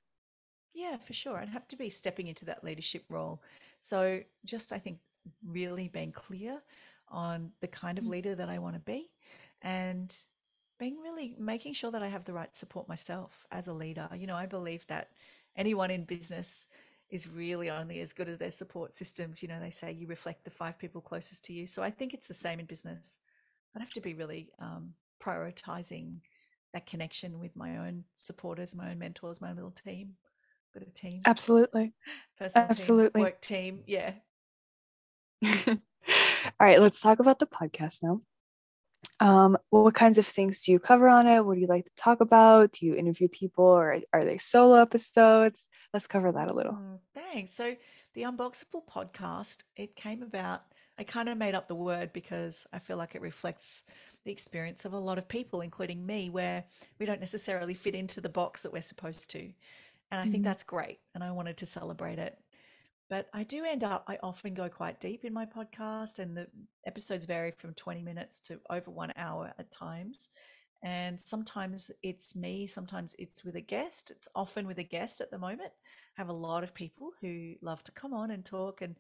yeah, 0.74 0.98
for 0.98 1.14
sure. 1.14 1.38
I'd 1.38 1.50
have 1.50 1.68
to 1.70 1.76
be 1.76 1.90
stepping 1.90 2.28
into 2.28 2.46
that 2.46 2.64
leadership 2.64 3.06
role. 3.10 3.42
So 3.80 4.22
just 4.46 4.74
I 4.74 4.80
think 4.80 5.00
really 5.46 5.88
being 5.88 6.12
clear 6.12 6.62
on 7.10 7.52
the 7.60 7.68
kind 7.68 7.98
of 8.00 8.06
Mm. 8.06 8.10
leader 8.10 8.34
that 8.34 8.50
I 8.50 8.58
want 8.58 8.76
to 8.76 8.80
be, 8.80 9.12
and 9.64 10.16
being 10.80 10.98
really 11.02 11.36
making 11.40 11.74
sure 11.74 11.92
that 11.92 12.04
I 12.04 12.08
have 12.08 12.26
the 12.26 12.34
right 12.34 12.56
support 12.56 12.88
myself 12.88 13.46
as 13.52 13.68
a 13.68 13.74
leader. 13.74 14.10
You 14.16 14.28
know, 14.28 14.36
I 14.36 14.46
believe 14.46 14.86
that 14.88 15.10
anyone 15.56 15.92
in 15.92 16.04
business 16.04 16.68
is 17.10 17.28
really 17.28 17.70
only 17.70 18.00
as 18.02 18.12
good 18.12 18.28
as 18.28 18.38
their 18.38 18.52
support 18.52 18.96
systems. 18.96 19.42
You 19.42 19.48
know, 19.48 19.60
they 19.60 19.70
say 19.70 19.92
you 19.92 20.08
reflect 20.08 20.44
the 20.44 20.52
five 20.52 20.78
people 20.78 21.00
closest 21.00 21.46
to 21.46 21.54
you. 21.54 21.68
So 21.68 21.82
I 21.84 21.90
think 21.90 22.14
it's 22.14 22.28
the 22.28 22.34
same 22.34 22.60
in 22.60 22.66
business. 22.66 23.20
I'd 23.76 23.82
have 23.82 23.92
to 23.92 24.02
be 24.02 24.14
really 24.14 24.50
um, 24.60 24.94
prioritizing 25.24 26.18
that 26.74 26.86
connection 26.86 27.40
with 27.40 27.56
my 27.56 27.78
own 27.78 28.04
supporters, 28.16 28.76
my 28.76 28.92
own 28.92 29.00
mentors, 29.00 29.42
my 29.42 29.52
own 29.52 29.56
little 29.56 29.72
team. 29.72 30.16
Got 30.74 30.88
a 30.88 30.90
team, 30.90 31.22
absolutely 31.26 31.94
personal 32.38 32.68
absolutely. 32.68 33.20
team, 33.20 33.24
work 33.24 33.42
team. 33.42 33.84
Yeah. 33.86 34.14
All 35.46 35.78
right, 36.60 36.82
let's 36.82 37.00
talk 37.00 37.20
about 37.20 37.38
the 37.38 37.46
podcast 37.46 38.00
now. 38.02 38.22
Um, 39.20 39.58
what 39.70 39.94
kinds 39.94 40.18
of 40.18 40.28
things 40.28 40.64
do 40.64 40.72
you 40.72 40.80
cover 40.80 41.08
on 41.08 41.28
it? 41.28 41.42
What 41.46 41.56
do 41.56 41.62
you 41.62 41.68
like 41.68 41.86
to 41.86 41.92
talk 41.98 42.20
about? 42.22 42.74
Do 42.74 42.86
you 42.86 42.96
interview 42.96 43.28
people 43.28 43.66
or 43.66 44.00
are 44.12 44.26
they 44.26 44.38
solo 44.38 44.76
episodes? 44.82 45.68
Let's 45.94 46.08
cover 46.08 46.32
that 46.32 46.50
a 46.50 46.54
little. 46.54 46.74
Mm, 46.74 47.00
thanks. 47.14 47.52
So 47.54 47.76
the 48.14 48.24
Unboxable 48.24 48.86
podcast, 48.88 49.64
it 49.76 49.96
came 49.96 50.24
about, 50.24 50.64
I 50.98 51.04
kind 51.04 51.30
of 51.30 51.38
made 51.38 51.56
up 51.56 51.68
the 51.68 51.76
word 51.76 52.14
because 52.14 52.68
I 52.74 52.80
feel 52.80 52.98
like 52.98 53.16
it 53.16 53.22
reflects 53.22 53.84
the 54.26 54.32
experience 54.32 54.86
of 54.86 54.94
a 54.94 55.00
lot 55.00 55.18
of 55.18 55.28
people, 55.28 55.62
including 55.62 56.06
me, 56.06 56.30
where 56.30 56.66
we 57.00 57.06
don't 57.06 57.20
necessarily 57.20 57.74
fit 57.74 57.96
into 57.96 58.22
the 58.22 58.30
box 58.30 58.64
that 58.64 58.74
we're 58.74 58.82
supposed 58.82 59.30
to. 59.32 59.40
And 60.12 60.22
I 60.22 60.26
think 60.26 60.44
Mhm. 60.44 60.44
that's 60.44 60.64
great. 60.64 61.00
And 61.16 61.24
I 61.24 61.32
wanted 61.32 61.58
to 61.58 61.66
celebrate 61.66 62.20
it. 62.20 62.40
But 63.14 63.30
I 63.32 63.44
do 63.44 63.64
end 63.64 63.84
up, 63.84 64.06
I 64.08 64.18
often 64.24 64.56
go 64.56 64.70
quite 64.70 65.00
deep 65.00 65.24
in 65.24 65.34
my 65.34 65.46
podcast, 65.46 66.18
and 66.18 66.36
the 66.36 66.48
episodes 66.88 67.28
vary 67.28 67.52
from 67.52 67.76
20 67.76 68.02
minutes 68.02 68.40
to 68.48 68.60
over 68.72 68.90
one 68.90 69.14
hour 69.16 69.54
at 69.60 69.72
times. 69.72 70.30
And 70.84 71.22
sometimes 71.22 71.92
it's 72.02 72.36
me, 72.36 72.66
sometimes 72.66 73.16
it's 73.20 73.46
with 73.46 73.56
a 73.56 73.62
guest. 73.62 74.10
It's 74.10 74.28
often 74.34 74.66
with 74.66 74.80
a 74.80 74.84
guest 74.84 75.22
at 75.22 75.30
the 75.30 75.38
moment. 75.38 75.70
I 76.18 76.22
have 76.22 76.30
a 76.30 76.34
lot 76.34 76.64
of 76.64 76.74
people 76.74 77.12
who 77.22 77.54
love 77.62 77.84
to 77.84 77.92
come 77.92 78.16
on 78.16 78.32
and 78.32 78.44
talk, 78.44 78.82
and 78.82 78.96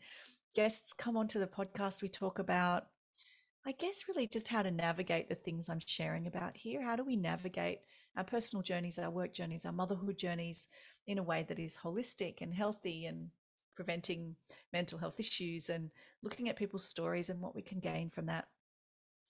guests 0.54 0.94
come 0.94 1.18
onto 1.18 1.40
the 1.40 1.48
podcast. 1.48 2.04
We 2.04 2.08
talk 2.08 2.38
about, 2.38 2.84
I 3.66 3.72
guess, 3.72 4.04
really 4.08 4.28
just 4.28 4.48
how 4.48 4.62
to 4.62 4.70
navigate 4.70 5.28
the 5.28 5.34
things 5.34 5.70
I'm 5.70 5.82
sharing 5.84 6.28
about 6.28 6.56
here. 6.56 6.84
How 6.84 6.96
do 6.96 7.04
we 7.04 7.16
navigate 7.16 7.80
our 8.16 8.24
personal 8.24 8.62
journeys, 8.62 9.00
our 9.00 9.10
work 9.10 9.34
journeys, 9.34 9.66
our 9.66 9.72
motherhood 9.72 10.20
journeys 10.20 10.68
in 11.08 11.18
a 11.18 11.24
way 11.24 11.44
that 11.50 11.58
is 11.58 11.80
holistic 11.84 12.42
and 12.42 12.54
healthy 12.54 13.08
and 13.08 13.32
preventing 13.76 14.36
mental 14.72 14.98
health 14.98 15.20
issues 15.20 15.70
and 15.70 15.92
looking 16.22 16.50
at 16.50 16.56
people's 16.56 16.86
stories 16.86 17.30
and 17.30 17.42
what 17.42 17.56
we 17.56 17.62
can 17.62 17.80
gain 17.80 18.10
from 18.10 18.28
that. 18.28 18.48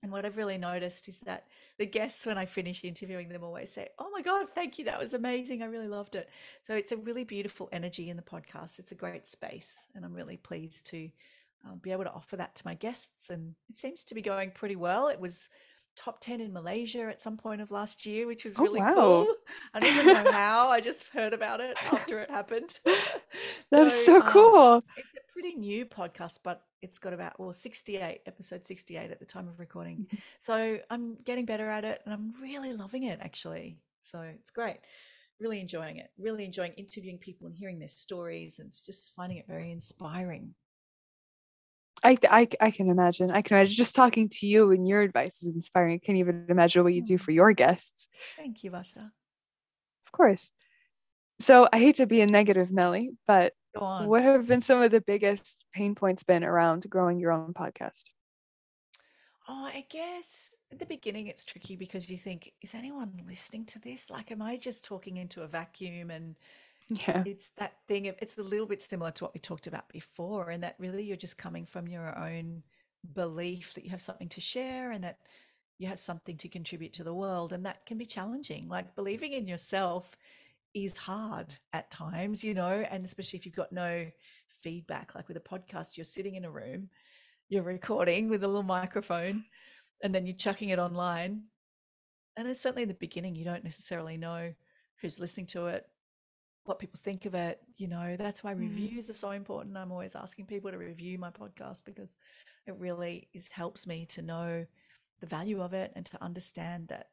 And 0.04 0.12
what 0.12 0.26
I've 0.26 0.36
really 0.36 0.58
noticed 0.58 1.08
is 1.08 1.20
that 1.20 1.48
the 1.78 1.86
guests, 1.86 2.26
when 2.26 2.38
I 2.38 2.46
finish 2.46 2.84
interviewing 2.84 3.30
them, 3.30 3.44
always 3.44 3.72
say, 3.72 3.88
Oh 3.98 4.10
my 4.12 4.22
God, 4.22 4.50
thank 4.50 4.78
you. 4.78 4.84
That 4.86 5.00
was 5.00 5.14
amazing. 5.14 5.64
I 5.64 5.68
really 5.68 5.88
loved 5.88 6.16
it. 6.16 6.30
So 6.62 6.76
it's 6.76 6.92
a 6.92 6.98
really 6.98 7.24
beautiful 7.24 7.70
energy 7.72 8.10
in 8.10 8.18
the 8.18 8.24
podcast. 8.24 8.80
It's 8.80 8.92
a 8.92 8.96
great 8.96 9.28
space. 9.28 9.88
And 9.96 10.04
I'm 10.04 10.14
really 10.14 10.36
pleased 10.36 10.88
to 10.88 11.10
um, 11.66 11.80
be 11.82 11.94
able 11.94 12.04
to 12.04 12.12
offer 12.12 12.36
that 12.36 12.54
to 12.56 12.64
my 12.66 12.74
guests. 12.74 13.30
And 13.30 13.56
it 13.70 13.78
seems 13.78 14.04
to 14.04 14.14
be 14.14 14.22
going 14.22 14.52
pretty 14.52 14.76
well. 14.76 15.08
It 15.08 15.22
was 15.22 15.50
top 15.96 16.20
10 16.20 16.42
in 16.42 16.52
Malaysia 16.54 17.04
at 17.04 17.22
some 17.22 17.38
point 17.38 17.62
of 17.62 17.72
last 17.72 18.06
year, 18.06 18.26
which 18.28 18.46
was 18.46 18.58
Oh, 18.60 18.64
really 18.64 18.80
wow. 18.80 18.94
cool. 18.94 19.36
I 19.74 19.80
don't 19.80 19.96
even 19.98 20.24
know 20.24 20.32
how. 20.32 20.70
I 20.70 20.80
just 20.82 21.06
heard 21.10 21.34
about 21.34 21.62
it 21.62 21.76
after 21.92 22.20
it 22.20 22.30
happened. 22.30 22.80
That 23.72 23.88
is 23.88 24.06
so 24.06 24.22
um, 24.22 24.30
cool. 24.32 24.78
it's 24.96 25.08
a 25.18 25.34
pretty 25.34 25.56
new 25.56 25.86
podcast, 25.86 26.40
but 26.44 26.62
it's 26.84 27.00
got 27.00 27.14
about 27.14 27.40
well 27.40 27.52
68 27.54 28.20
episode 28.28 28.66
68 28.66 29.10
at 29.10 29.20
the 29.20 29.26
time 29.26 29.48
of 29.48 29.60
recording. 29.60 30.06
Mhm. 30.14 30.20
So 30.40 30.80
I'm 30.92 31.16
getting 31.24 31.46
better 31.46 31.68
at 31.68 31.84
it, 31.84 32.02
and 32.06 32.14
I'm 32.14 32.34
really 32.40 32.74
loving 32.74 33.04
it 33.04 33.20
actually. 33.22 33.80
So 34.02 34.22
it's 34.22 34.52
great. 34.52 34.78
Really 35.40 35.60
enjoying 35.60 35.98
it. 35.98 36.12
Really 36.20 36.46
enjoying 36.46 36.74
interviewing 36.74 37.18
people 37.18 37.48
and 37.48 37.56
hearing 37.56 37.80
their 37.80 37.88
stories, 37.88 38.60
and 38.60 38.72
just 38.72 39.12
finding 39.16 39.40
it 39.40 39.48
very 39.48 39.72
inspiring. 39.72 40.54
I, 42.04 42.18
I, 42.30 42.48
I 42.60 42.72
can 42.72 42.90
imagine. 42.90 43.32
I 43.32 43.42
can 43.42 43.58
imagine 43.58 43.76
just 43.76 43.96
talking 43.96 44.30
to 44.30 44.46
you 44.46 44.72
and 44.72 44.88
your 44.88 45.02
advice 45.02 45.42
is 45.42 45.56
inspiring. 45.56 45.96
I 45.96 46.06
can't 46.06 46.18
even 46.18 46.46
imagine 46.50 46.84
what 46.84 46.94
you 46.94 47.04
do 47.04 47.16
Mm. 47.18 47.22
for 47.22 47.32
your 47.32 47.54
guests. 47.54 48.08
Thank 48.36 48.64
you, 48.64 48.72
Vasha. 48.72 49.12
Of 50.06 50.12
course. 50.12 50.52
So 51.40 51.68
I 51.72 51.80
hate 51.80 51.96
to 51.98 52.06
be 52.06 52.22
a 52.22 52.28
negative 52.28 52.72
Nelly, 52.72 53.12
but 53.26 53.54
what 53.74 54.22
have 54.22 54.48
been 54.48 54.62
some 54.62 54.82
of 54.82 54.92
the 54.92 55.02
biggest 55.02 55.58
pain 55.74 55.96
points 55.96 56.24
been 56.24 56.44
around 56.44 56.90
growing 56.90 57.20
your 57.20 57.32
own 57.32 57.54
podcast? 57.54 58.04
Oh, 59.48 59.66
I 59.66 59.86
guess 59.90 60.56
at 60.72 60.80
the 60.80 60.86
beginning 60.86 61.28
it's 61.28 61.44
tricky 61.44 61.76
because 61.76 62.10
you 62.10 62.18
think, 62.18 62.54
is 62.62 62.74
anyone 62.74 63.12
listening 63.28 63.66
to 63.66 63.80
this? 63.80 64.10
Like, 64.10 64.32
am 64.32 64.42
I 64.42 64.56
just 64.56 64.86
talking 64.86 65.18
into 65.18 65.42
a 65.42 65.48
vacuum? 65.48 66.12
And 66.12 66.36
Yeah. 66.90 67.24
it's 67.26 67.50
that 67.58 67.74
thing 67.88 68.08
of 68.08 68.16
it's 68.22 68.38
a 68.38 68.44
little 68.44 68.68
bit 68.68 68.82
similar 68.82 69.12
to 69.12 69.24
what 69.24 69.34
we 69.34 69.40
talked 69.40 69.68
about 69.68 69.90
before, 69.90 70.50
and 70.50 70.64
that 70.64 70.76
really 70.80 71.04
you're 71.04 71.18
just 71.18 71.38
coming 71.38 71.66
from 71.66 71.88
your 71.88 72.18
own 72.18 72.64
belief 73.14 73.74
that 73.74 73.84
you 73.84 73.90
have 73.92 74.02
something 74.02 74.30
to 74.30 74.42
share 74.42 74.92
and 74.92 75.04
that 75.04 75.20
you 75.78 75.88
have 75.88 76.00
something 76.00 76.38
to 76.38 76.48
contribute 76.48 76.94
to 76.94 77.04
the 77.04 77.14
world 77.14 77.52
and 77.52 77.66
that 77.66 77.86
can 77.86 77.98
be 77.98 78.06
challenging. 78.06 78.70
Like 78.70 78.96
believing 78.96 79.34
in 79.34 79.48
yourself 79.48 80.16
is 80.74 80.98
hard 80.98 81.54
at 81.74 81.92
times 81.92 82.44
you 82.44 82.54
know 82.54 82.86
and 82.90 83.06
especially 83.06 83.38
if 83.38 83.46
you've 83.46 83.56
got 83.56 83.72
no 83.72 84.08
feedback. 84.48 85.16
Like 85.16 85.28
with 85.28 85.38
a 85.38 85.42
podcast 85.42 85.98
you're 85.98 86.06
sitting 86.06 86.36
in 86.36 86.46
a 86.46 86.52
room 86.52 86.90
you're 87.50 87.64
recording 87.64 88.30
with 88.30 88.44
a 88.44 88.48
little 88.48 88.64
microphone 88.64 89.44
and 90.02 90.16
then 90.16 90.26
you're 90.26 90.36
chucking 90.36 90.70
it 90.70 90.80
online 90.80 91.44
and 92.36 92.48
it's 92.48 92.62
certainly 92.62 92.84
in 92.84 92.88
the 92.88 92.96
beginning. 92.96 93.36
You 93.36 93.46
don't 93.46 93.64
necessarily 93.64 94.18
know 94.18 94.54
who's 95.02 95.20
listening 95.20 95.46
to 95.48 95.68
it 95.68 95.86
what 96.66 96.80
people 96.80 97.00
think 97.02 97.26
of 97.26 97.36
it 97.36 97.60
you 97.76 97.88
know 97.88 98.16
that's 98.18 98.44
why 98.44 98.54
mm. 98.54 98.60
reviews 98.60 99.10
are 99.10 99.14
so 99.14 99.32
important. 99.32 99.78
I'm 99.78 99.92
always 99.92 100.16
asking 100.16 100.46
people 100.46 100.72
to 100.72 100.78
review 100.78 101.18
my 101.18 101.30
podcast 101.30 101.86
because 101.86 102.10
it 102.66 102.76
really 102.78 103.28
is 103.34 103.50
helps 103.50 103.86
me 103.86 104.06
to 104.08 104.22
know 104.22 104.66
the 105.20 105.28
value 105.28 105.62
of 105.62 105.74
it 105.74 105.92
and 105.96 106.06
to 106.08 106.24
understand 106.24 106.88
that 106.90 107.10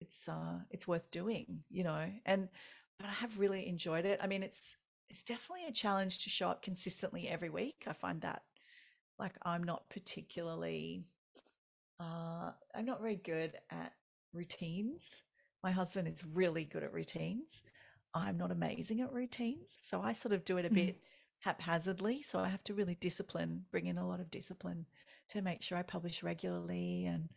it's 0.00 0.28
uh 0.28 0.58
it's 0.70 0.88
worth 0.88 1.10
doing 1.10 1.62
you 1.70 1.84
know 1.84 2.10
and 2.26 2.48
but 2.98 3.08
i 3.08 3.12
have 3.12 3.38
really 3.38 3.66
enjoyed 3.66 4.04
it. 4.04 4.20
I 4.22 4.26
mean 4.26 4.42
it's 4.42 4.76
it's 5.08 5.22
definitely 5.22 5.66
a 5.66 5.72
challenge 5.72 6.24
to 6.24 6.30
show 6.30 6.48
up 6.48 6.62
consistently 6.62 7.28
every 7.28 7.50
week. 7.50 7.84
I 7.86 7.92
find 7.92 8.20
that 8.22 8.42
like 9.18 9.36
i'm 9.42 9.62
not 9.62 9.88
particularly 9.88 11.04
uh 12.00 12.50
i'm 12.74 12.84
not 12.84 13.00
very 13.00 13.16
good 13.16 13.54
at 13.70 13.92
routines. 14.32 15.22
My 15.62 15.70
husband 15.70 16.08
is 16.08 16.22
really 16.34 16.64
good 16.64 16.82
at 16.82 16.92
routines 16.92 17.62
i'm 18.14 18.36
not 18.36 18.50
amazing 18.50 19.00
at 19.00 19.12
routines 19.12 19.78
so 19.80 20.00
i 20.00 20.12
sort 20.12 20.32
of 20.32 20.44
do 20.44 20.56
it 20.56 20.64
a 20.64 20.68
mm-hmm. 20.68 20.86
bit 20.86 21.00
haphazardly 21.40 22.22
so 22.22 22.38
i 22.38 22.48
have 22.48 22.64
to 22.64 22.74
really 22.74 22.96
discipline 23.00 23.64
bring 23.70 23.86
in 23.86 23.98
a 23.98 24.06
lot 24.06 24.20
of 24.20 24.30
discipline 24.30 24.86
to 25.28 25.42
make 25.42 25.62
sure 25.62 25.78
I 25.78 25.82
publish 25.82 26.22
regularly. 26.22 27.06
And 27.06 27.28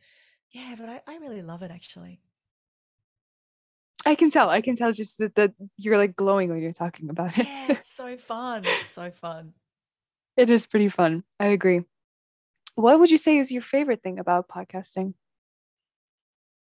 yeah, 0.52 0.76
but 0.78 0.90
I, 0.90 1.02
I 1.08 1.18
really 1.18 1.42
love 1.42 1.64
it 1.64 1.72
actually. 1.72 2.20
I 4.06 4.16
can 4.16 4.32
tell. 4.32 4.50
I 4.50 4.62
can 4.62 4.76
tell 4.76 4.92
just 4.92 5.18
that, 5.18 5.36
that 5.36 5.54
you're 5.76 5.98
like 5.98 6.16
glowing 6.16 6.50
when 6.50 6.62
you're 6.62 6.72
talking 6.72 7.10
about 7.10 7.38
it. 7.38 7.46
Yeah, 7.46 7.72
it's 7.74 7.92
so 7.94 8.18
fun. 8.18 8.64
It's 8.66 8.88
so 8.88 9.12
fun. 9.12 9.54
It 10.38 10.50
is 10.50 10.66
pretty 10.66 10.90
fun. 10.90 11.24
I 11.40 11.48
agree. 11.48 11.82
What 12.76 13.00
would 13.00 13.10
you 13.10 13.18
say 13.18 13.38
is 13.38 13.52
your 13.52 13.64
favorite 13.64 14.04
thing 14.04 14.20
about 14.20 14.48
podcasting? 14.48 15.16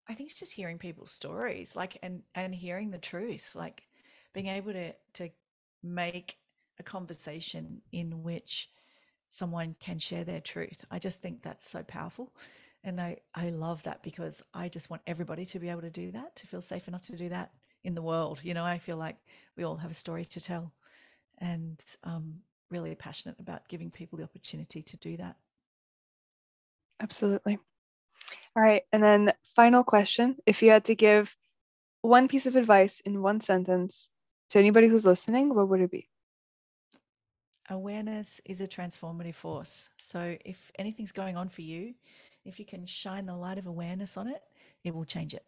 I 0.06 0.12
think 0.12 0.30
it's 0.30 0.38
just 0.38 0.52
hearing 0.52 0.78
people's 0.78 1.12
stories, 1.12 1.74
like 1.74 1.96
and 2.02 2.22
and 2.34 2.54
hearing 2.54 2.90
the 2.90 2.98
truth, 2.98 3.52
like 3.54 3.84
being 4.34 4.48
able 4.48 4.72
to 4.72 4.92
to 5.14 5.30
make 5.82 6.36
a 6.78 6.82
conversation 6.82 7.80
in 7.92 8.22
which 8.22 8.68
someone 9.28 9.76
can 9.80 9.98
share 9.98 10.24
their 10.24 10.40
truth. 10.40 10.84
I 10.90 10.98
just 10.98 11.20
think 11.20 11.42
that's 11.42 11.68
so 11.68 11.82
powerful. 11.82 12.32
And 12.84 13.00
I, 13.00 13.18
I 13.34 13.48
love 13.50 13.82
that 13.84 14.02
because 14.02 14.42
I 14.52 14.68
just 14.68 14.90
want 14.90 15.02
everybody 15.06 15.46
to 15.46 15.58
be 15.58 15.70
able 15.70 15.80
to 15.80 15.90
do 15.90 16.12
that, 16.12 16.36
to 16.36 16.46
feel 16.46 16.62
safe 16.62 16.86
enough 16.86 17.02
to 17.02 17.16
do 17.16 17.30
that 17.30 17.52
in 17.82 17.94
the 17.94 18.02
world. 18.02 18.40
You 18.42 18.54
know, 18.54 18.64
I 18.64 18.78
feel 18.78 18.96
like 18.96 19.16
we 19.56 19.64
all 19.64 19.76
have 19.76 19.90
a 19.90 19.94
story 19.94 20.24
to 20.26 20.40
tell 20.40 20.72
and 21.38 21.82
um, 22.04 22.40
really 22.70 22.94
passionate 22.94 23.40
about 23.40 23.68
giving 23.68 23.90
people 23.90 24.18
the 24.18 24.24
opportunity 24.24 24.82
to 24.82 24.96
do 24.98 25.16
that. 25.16 25.36
Absolutely. 27.00 27.58
All 28.56 28.62
right. 28.62 28.82
And 28.92 29.02
then, 29.02 29.32
final 29.56 29.84
question 29.84 30.36
if 30.46 30.62
you 30.62 30.70
had 30.70 30.84
to 30.84 30.94
give 30.94 31.34
one 32.02 32.28
piece 32.28 32.46
of 32.46 32.56
advice 32.56 33.00
in 33.00 33.22
one 33.22 33.40
sentence 33.40 34.08
to 34.50 34.58
anybody 34.58 34.88
who's 34.88 35.06
listening, 35.06 35.54
what 35.54 35.68
would 35.68 35.80
it 35.80 35.90
be? 35.90 36.08
awareness 37.70 38.40
is 38.44 38.60
a 38.60 38.66
transformative 38.66 39.34
force. 39.34 39.90
So 39.96 40.36
if 40.44 40.70
anything's 40.78 41.12
going 41.12 41.36
on 41.36 41.48
for 41.48 41.62
you, 41.62 41.94
if 42.44 42.58
you 42.58 42.64
can 42.64 42.84
shine 42.86 43.26
the 43.26 43.36
light 43.36 43.58
of 43.58 43.66
awareness 43.66 44.16
on 44.16 44.28
it, 44.28 44.42
it 44.82 44.94
will 44.94 45.04
change 45.04 45.34
it. 45.34 45.44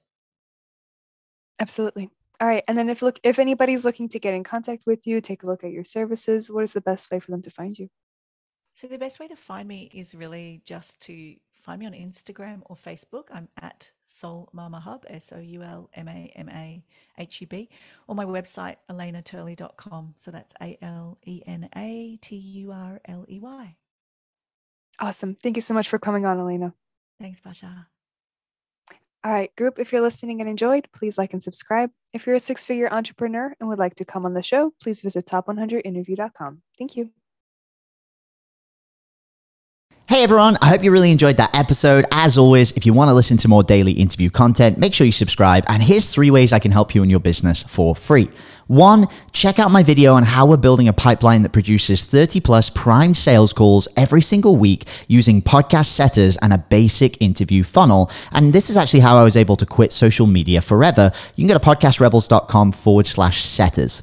Absolutely. 1.58 2.10
All 2.40 2.48
right. 2.48 2.64
And 2.68 2.76
then 2.76 2.90
if 2.90 3.02
look 3.02 3.18
if 3.22 3.38
anybody's 3.38 3.84
looking 3.84 4.08
to 4.10 4.18
get 4.18 4.34
in 4.34 4.44
contact 4.44 4.84
with 4.86 5.06
you, 5.06 5.20
take 5.20 5.42
a 5.42 5.46
look 5.46 5.64
at 5.64 5.72
your 5.72 5.84
services, 5.84 6.50
what 6.50 6.64
is 6.64 6.72
the 6.72 6.82
best 6.82 7.10
way 7.10 7.18
for 7.18 7.30
them 7.30 7.42
to 7.42 7.50
find 7.50 7.78
you? 7.78 7.88
So 8.72 8.86
the 8.86 8.98
best 8.98 9.18
way 9.18 9.28
to 9.28 9.36
find 9.36 9.66
me 9.66 9.90
is 9.94 10.14
really 10.14 10.60
just 10.64 11.00
to 11.02 11.36
find 11.66 11.80
me 11.80 11.86
on 11.86 11.92
Instagram 11.92 12.62
or 12.66 12.76
Facebook. 12.76 13.24
I'm 13.32 13.48
at 13.60 13.90
Soul 14.04 14.48
Mama 14.52 14.78
Hub, 14.78 15.04
S 15.10 15.32
O 15.34 15.40
U 15.40 15.62
L 15.62 15.90
M 15.94 16.08
A 16.08 16.32
M 16.36 16.48
A 16.48 16.84
H 17.18 17.40
U 17.40 17.46
B, 17.48 17.68
or 18.06 18.14
my 18.14 18.24
website, 18.24 18.76
alenaturley.com. 18.88 20.14
So 20.16 20.30
that's 20.30 20.54
A 20.62 20.78
L 20.80 21.18
E 21.26 21.42
N 21.44 21.68
A 21.76 22.18
T 22.22 22.36
U 22.36 22.72
R 22.72 23.00
L 23.06 23.26
E 23.28 23.40
Y. 23.40 23.76
Awesome. 25.00 25.36
Thank 25.42 25.56
you 25.56 25.62
so 25.62 25.74
much 25.74 25.88
for 25.88 25.98
coming 25.98 26.24
on, 26.24 26.38
Alena. 26.38 26.72
Thanks, 27.20 27.40
Basha. 27.40 27.88
All 29.24 29.32
right, 29.32 29.54
group, 29.56 29.80
if 29.80 29.90
you're 29.90 30.02
listening 30.02 30.40
and 30.40 30.48
enjoyed, 30.48 30.86
please 30.94 31.18
like 31.18 31.32
and 31.32 31.42
subscribe. 31.42 31.90
If 32.12 32.26
you're 32.26 32.36
a 32.36 32.40
six 32.40 32.64
figure 32.64 32.88
entrepreneur 32.92 33.56
and 33.58 33.68
would 33.68 33.78
like 33.78 33.96
to 33.96 34.04
come 34.04 34.24
on 34.24 34.34
the 34.34 34.42
show, 34.42 34.72
please 34.80 35.02
visit 35.02 35.26
top100interview.com. 35.26 36.62
Thank 36.78 36.94
you. 36.96 37.10
Hey 40.16 40.22
everyone, 40.22 40.56
I 40.62 40.70
hope 40.70 40.82
you 40.82 40.90
really 40.90 41.10
enjoyed 41.10 41.36
that 41.36 41.54
episode. 41.54 42.06
As 42.10 42.38
always, 42.38 42.72
if 42.72 42.86
you 42.86 42.94
want 42.94 43.10
to 43.10 43.12
listen 43.12 43.36
to 43.36 43.48
more 43.48 43.62
daily 43.62 43.92
interview 43.92 44.30
content, 44.30 44.78
make 44.78 44.94
sure 44.94 45.04
you 45.04 45.12
subscribe. 45.12 45.62
And 45.68 45.82
here's 45.82 46.08
three 46.08 46.30
ways 46.30 46.54
I 46.54 46.58
can 46.58 46.72
help 46.72 46.94
you 46.94 47.02
in 47.02 47.10
your 47.10 47.20
business 47.20 47.62
for 47.64 47.94
free. 47.94 48.30
One, 48.66 49.08
check 49.32 49.58
out 49.58 49.70
my 49.70 49.82
video 49.82 50.14
on 50.14 50.22
how 50.22 50.46
we're 50.46 50.56
building 50.56 50.88
a 50.88 50.92
pipeline 50.94 51.42
that 51.42 51.52
produces 51.52 52.02
30 52.02 52.40
plus 52.40 52.70
prime 52.70 53.12
sales 53.12 53.52
calls 53.52 53.88
every 53.94 54.22
single 54.22 54.56
week 54.56 54.86
using 55.06 55.42
podcast 55.42 55.86
setters 55.88 56.38
and 56.38 56.50
a 56.50 56.58
basic 56.58 57.20
interview 57.20 57.62
funnel. 57.62 58.10
And 58.32 58.54
this 58.54 58.70
is 58.70 58.78
actually 58.78 59.00
how 59.00 59.18
I 59.18 59.22
was 59.22 59.36
able 59.36 59.56
to 59.56 59.66
quit 59.66 59.92
social 59.92 60.26
media 60.26 60.62
forever. 60.62 61.12
You 61.34 61.46
can 61.46 61.48
go 61.48 61.58
to 61.58 61.64
podcastrebels.com 61.64 62.72
forward 62.72 63.06
slash 63.06 63.44
setters. 63.44 64.02